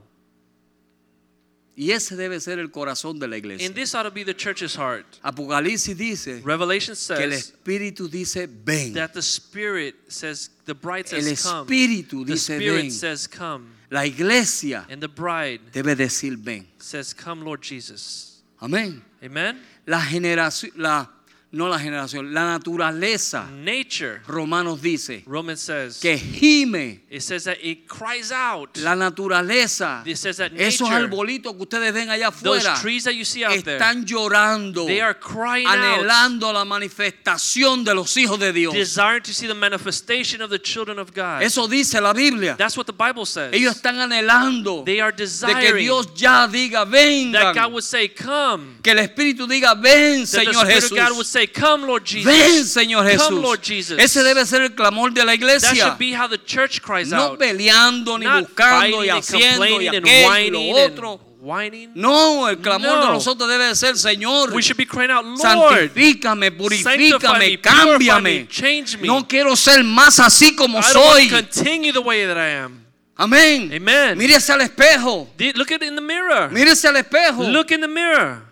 [1.78, 3.66] Y ese debe ser el corazón de la iglesia.
[3.66, 5.06] And this ought to be the church's heart.
[5.24, 8.94] Apocalipsis dice Revelation que el says Espíritu dice ven.
[8.94, 11.66] that the Spirit says, the bride El says, come.
[11.68, 12.92] Espíritu The dice Spirit ven.
[12.92, 13.76] says, come.
[13.90, 16.68] La iglesia And the bride debe decir ven.
[16.80, 18.42] says, come, Lord Jesus.
[18.62, 19.02] Amén.
[19.24, 19.58] Amen?
[19.86, 21.08] La generación, la,
[21.52, 27.58] no la generación, la naturaleza, Nature, Romanos dice, Romans says, que gime it says that
[27.64, 28.78] it cries out.
[28.78, 30.04] la naturaleza.
[30.06, 33.26] It says that Esos nature, arbolitos que ustedes ven allá those afuera trees that you
[33.26, 38.40] see out there, están llorando, they are crying out, anhelando la manifestación de los hijos
[38.40, 38.74] de Dios.
[38.74, 41.42] desiring to see the manifestation of the children of God.
[41.42, 42.56] Eso dice la Biblia.
[42.58, 43.54] That's what the Bible says.
[43.54, 47.72] Ellos están anhelando They are de que desiring Dios ya diga, that God vengan.
[47.72, 48.78] would say, come.
[48.84, 51.39] Que el Espíritu diga, ven, That Señor God would Jesús.
[51.40, 52.26] Say, come, Lord Jesus.
[52.26, 53.68] Ven, Señor Come, Lord Jesús.
[53.68, 54.00] Jesus.
[54.00, 55.76] Ese debe ser el clamor de la That iglesia.
[55.76, 57.40] should be how the church cries No out.
[57.40, 61.20] peleando, ni Not buscando, y haciendo, y aquello, y lo otro.
[61.42, 61.92] whining.
[61.96, 63.14] No, el clamor de No.
[63.14, 68.48] nosotros debe ser, Señor, We should be crying out, Lord, santifícame, purifícame, me, me, cámbiame.
[68.50, 69.08] change me.
[69.08, 71.30] No quiero ser más así como I soy.
[71.30, 72.70] that.
[73.16, 73.72] Amén.
[73.74, 74.18] Amen.
[74.18, 75.30] Mírese al espejo.
[75.56, 76.50] Look at in the mirror.
[76.52, 77.44] Mírese al espejo.
[77.50, 78.49] Look in the mirror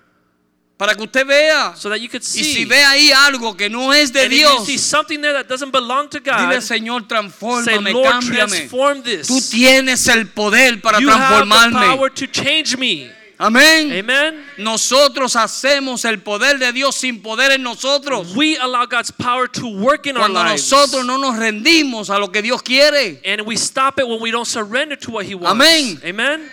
[0.78, 1.74] Para que usted vea.
[1.76, 2.54] so that you could Y see.
[2.54, 5.34] si ve ahí algo que no es de and if you Dios, see something there
[5.34, 8.70] that doesn't belong to God, dile, Señor, transfórmame, cámbiame.
[9.26, 11.86] Tú tienes el poder para you have the transformarme.
[11.88, 13.10] power to change me.
[13.40, 13.92] Amén.
[13.92, 14.44] Amen.
[14.58, 18.36] Nosotros hacemos el poder de Dios sin poder en nosotros.
[18.36, 20.72] We allow God's power to work in our Cuando lives.
[20.72, 23.22] nosotros no nos rendimos a lo que Dios quiere.
[23.24, 25.52] And we stop it when we don't surrender to what He wants.
[25.52, 26.00] Amén.
[26.04, 26.50] Amen.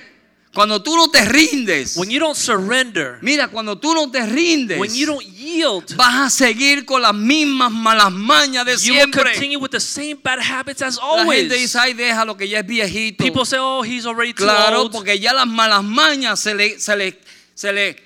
[0.54, 1.96] Cuando tú no te rindes.
[1.96, 4.78] When you don't surrender, Mira, cuando tú no te rindes.
[4.78, 9.00] when you don't yield, Vas a seguir con las mismas malas mañas de you will
[9.02, 9.32] siempre.
[9.32, 11.48] continue with the same bad habits as La gente always.
[11.50, 13.24] dice, ay, déjalo que ya es viejito.
[13.24, 16.78] People say, "Oh, he's already too Claro, old." porque ya las malas mañas se le,
[16.78, 17.18] se le,
[17.54, 17.96] se le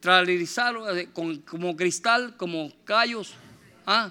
[0.00, 3.34] tralizaron eh, con- como cristal, como callos.
[3.86, 4.10] ¿ah?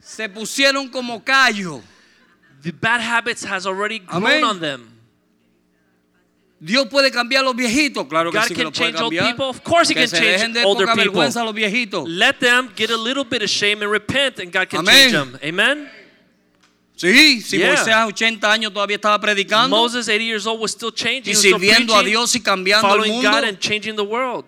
[0.00, 1.80] Se pusieron como callo.
[2.62, 4.44] The bad habits has already grown Amén.
[4.44, 4.88] on them.
[6.60, 9.12] Dios puede cambiar los viejitos, claro que God sí que can lo puede change old
[9.12, 9.26] cambiar.
[9.32, 9.46] people.
[9.46, 11.10] Of course He que can se change dejen de older poca people.
[11.20, 12.04] vergüenza los viejitos.
[12.08, 15.10] Let them get a little bit of shame and repent, and God can Amén.
[15.10, 15.38] change them.
[15.42, 15.90] Amen.
[16.96, 17.74] Sí, si Yeah.
[17.74, 21.30] Moisés a 80 años todavía estaba predicando Moses, 80 years old, was still changing, y
[21.32, 23.28] he was still sirviendo a Dios y cambiando el following mundo.
[23.28, 24.44] God and changing the world.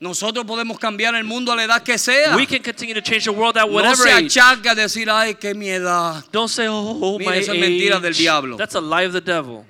[0.00, 2.36] Nosotros podemos cambiar el mundo a la edad que sea.
[2.36, 4.26] We can continue to change the world at no whatever se age.
[4.38, 6.24] achaca a decir, ay, qué mi edad.
[6.30, 8.56] Don't say, "Oh, Mira, my eso es mentira age." del diablo.
[8.56, 9.64] That's a lie of the devil.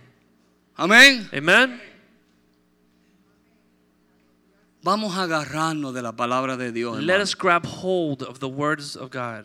[0.77, 1.29] Amén.
[1.33, 1.81] Amen.
[4.83, 6.97] Vamos a agarrarnos de la palabra de Dios.
[6.99, 7.23] Let hermano.
[7.23, 9.45] us grab hold of the words of God.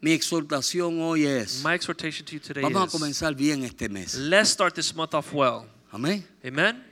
[0.00, 3.88] Mi exhortación hoy es, My exhortation to you today vamos a is comenzar bien este
[3.90, 4.14] mes.
[4.14, 5.66] let's start this month off well.
[5.92, 6.24] Amén.
[6.44, 6.82] Amen.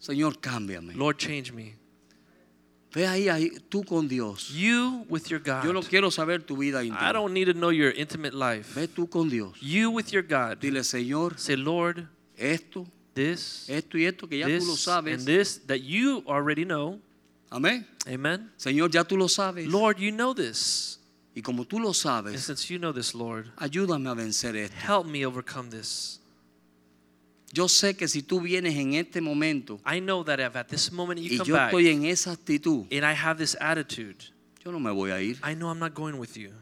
[0.00, 0.94] Señor, cámbiame.
[0.94, 1.76] Lord, change me.
[2.92, 4.48] Ve ahí, ahí, tú con Dios.
[4.50, 5.64] You with your God.
[5.64, 8.74] Yo no quiero saber tu vida I don't need to know your intimate life.
[8.74, 9.56] Ve tú con Dios.
[9.60, 10.58] You with your God.
[10.58, 15.18] Dile, Señor, Say, Lord, esto, this, esto y esto que ya tú lo this, sabes.
[15.18, 16.98] and this that you already know.
[17.52, 17.86] Amén.
[18.08, 18.50] Amen.
[18.56, 19.68] Señor, ya tú lo sabes.
[19.68, 20.98] Lord, you know this.
[21.34, 21.92] Y como tú lo
[22.26, 24.74] And since you know this, Lord, ayúdame a vencer esto.
[24.74, 26.18] help me overcome this.
[27.52, 30.92] Yo sé que si tú vienes en este momento I know that if at this
[30.92, 34.16] moment you y come yo back estoy en esa actitud, and I have this attitude,
[34.64, 35.38] yo no me voy a ir.
[35.42, 36.52] I know I'm not going with you.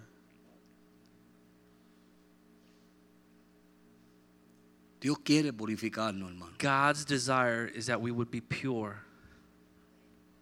[5.00, 6.52] Dios quiere purificarnos, hermano.
[6.58, 8.96] God's desire is that we would be pure.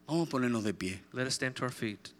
[0.09, 1.01] Vamos a ponernos de pie.
[1.12, 2.12] Let us stand to our feet.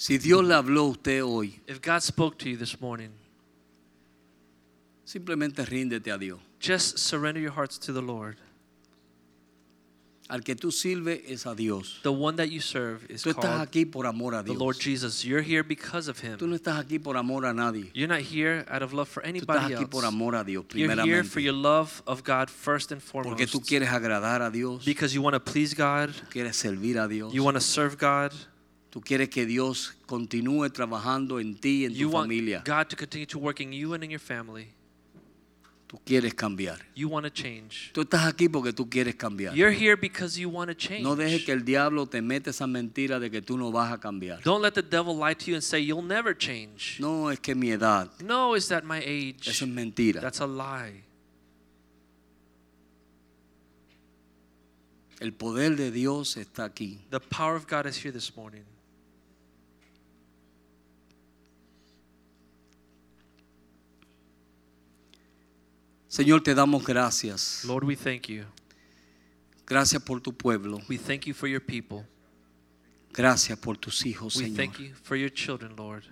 [0.00, 3.10] Si Dios le habló a usted hoy, If God spoke to you this morning,
[5.04, 6.40] simplemente ríndete a Dios.
[6.58, 8.38] just surrender your hearts to the Lord.
[10.30, 11.98] Al que tú sirves es a Dios.
[12.02, 14.58] The one that you serve is Tú estás called aquí por amor a the Dios.
[14.58, 15.22] Lord Jesus.
[15.22, 16.50] You're here because of Tú him.
[16.50, 17.90] no estás aquí por amor a nadie.
[17.92, 20.14] You're not here out of love for Tú estás anybody aquí por else.
[20.14, 21.44] amor a Dios, You're here for primeramente.
[21.44, 23.68] your love of God first and Porque tú foremost.
[23.68, 24.82] quieres agradar a Dios.
[24.82, 26.10] Because you want to please God.
[26.30, 27.34] Quieres servir a Dios.
[27.34, 28.32] You want to serve God.
[28.90, 32.62] Tú quieres que Dios continúe trabajando en ti y en You tu want familia.
[32.66, 34.68] God to continue to work in you and in your family.
[35.86, 36.78] Tú quieres cambiar.
[36.94, 37.90] You want to change.
[37.92, 39.54] Tú estás aquí porque tú quieres cambiar.
[39.54, 41.02] You're here because you want to change.
[41.02, 43.98] No dejes que el diablo te meta esa mentira de que tú no vas a
[43.98, 44.40] cambiar.
[44.42, 46.98] Don't let the devil lie to you and say you'll never change.
[47.00, 48.08] No, es que mi edad.
[48.20, 49.48] No, is that my age?
[49.48, 50.20] Eso es mentira.
[50.20, 51.04] That's a lie.
[55.20, 56.98] El poder de Dios está aquí.
[57.10, 58.64] The power of God is here this morning.
[66.10, 67.64] Señor, te damos gracias.
[67.64, 68.44] Lord, we thank you.
[69.64, 70.80] Gracias por tu pueblo.
[70.88, 72.04] We thank you for your people.
[73.12, 74.56] Gracias por tus hijos, We Señor.
[74.56, 76.02] thank you for your children, Lord.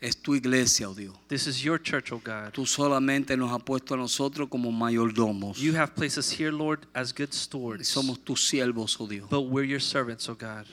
[0.00, 1.14] Es tu iglesia, oh Dios.
[1.28, 2.54] This is your church, oh God.
[2.54, 5.58] Tú solamente nos has puesto a nosotros como mayordomos.
[5.58, 7.86] You have placed us here, Lord, as good stewards.
[7.88, 9.28] somos tus siervos, oh Dios.
[9.28, 10.64] But we're your servants, oh God.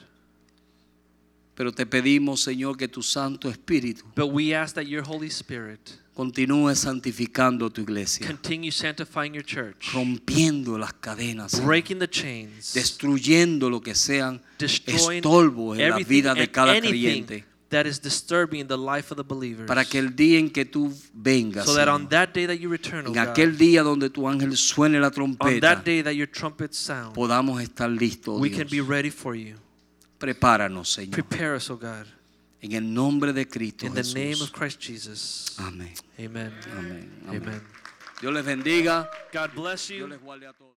[1.55, 5.99] Pero te pedimos, Señor, que tu Santo Espíritu But we ask that your Holy Spirit
[6.17, 12.73] continúe santificando tu iglesia, continue sanctifying your church, rompiendo las cadenas, Señor, breaking the chains,
[12.73, 18.75] destruyendo lo que sean estorbos en la vida de cada creyente, that is disturbing the
[18.75, 19.67] life of the believers.
[19.67, 22.67] para que el día en que tú vengas, so that on that day that you
[22.67, 26.01] return, oh en God, aquel día donde tu ángel suene la on trompeta, that day
[26.01, 29.55] that your trumpets sound, podamos estar listos, oh we can be ready for you.
[30.17, 32.07] Prepáranos, Señor, Prepare us, oh God,
[32.61, 35.55] en el nombre de Cristo in the name of Christ Jesus.
[35.59, 35.93] Amén.
[36.19, 36.53] Amen.
[36.77, 37.21] Amén.
[37.27, 37.43] Amén.
[37.43, 37.61] Amen.
[38.19, 39.09] Dios les bendiga.
[39.31, 40.07] God bless Dios you.
[40.07, 40.73] les guarde a todos.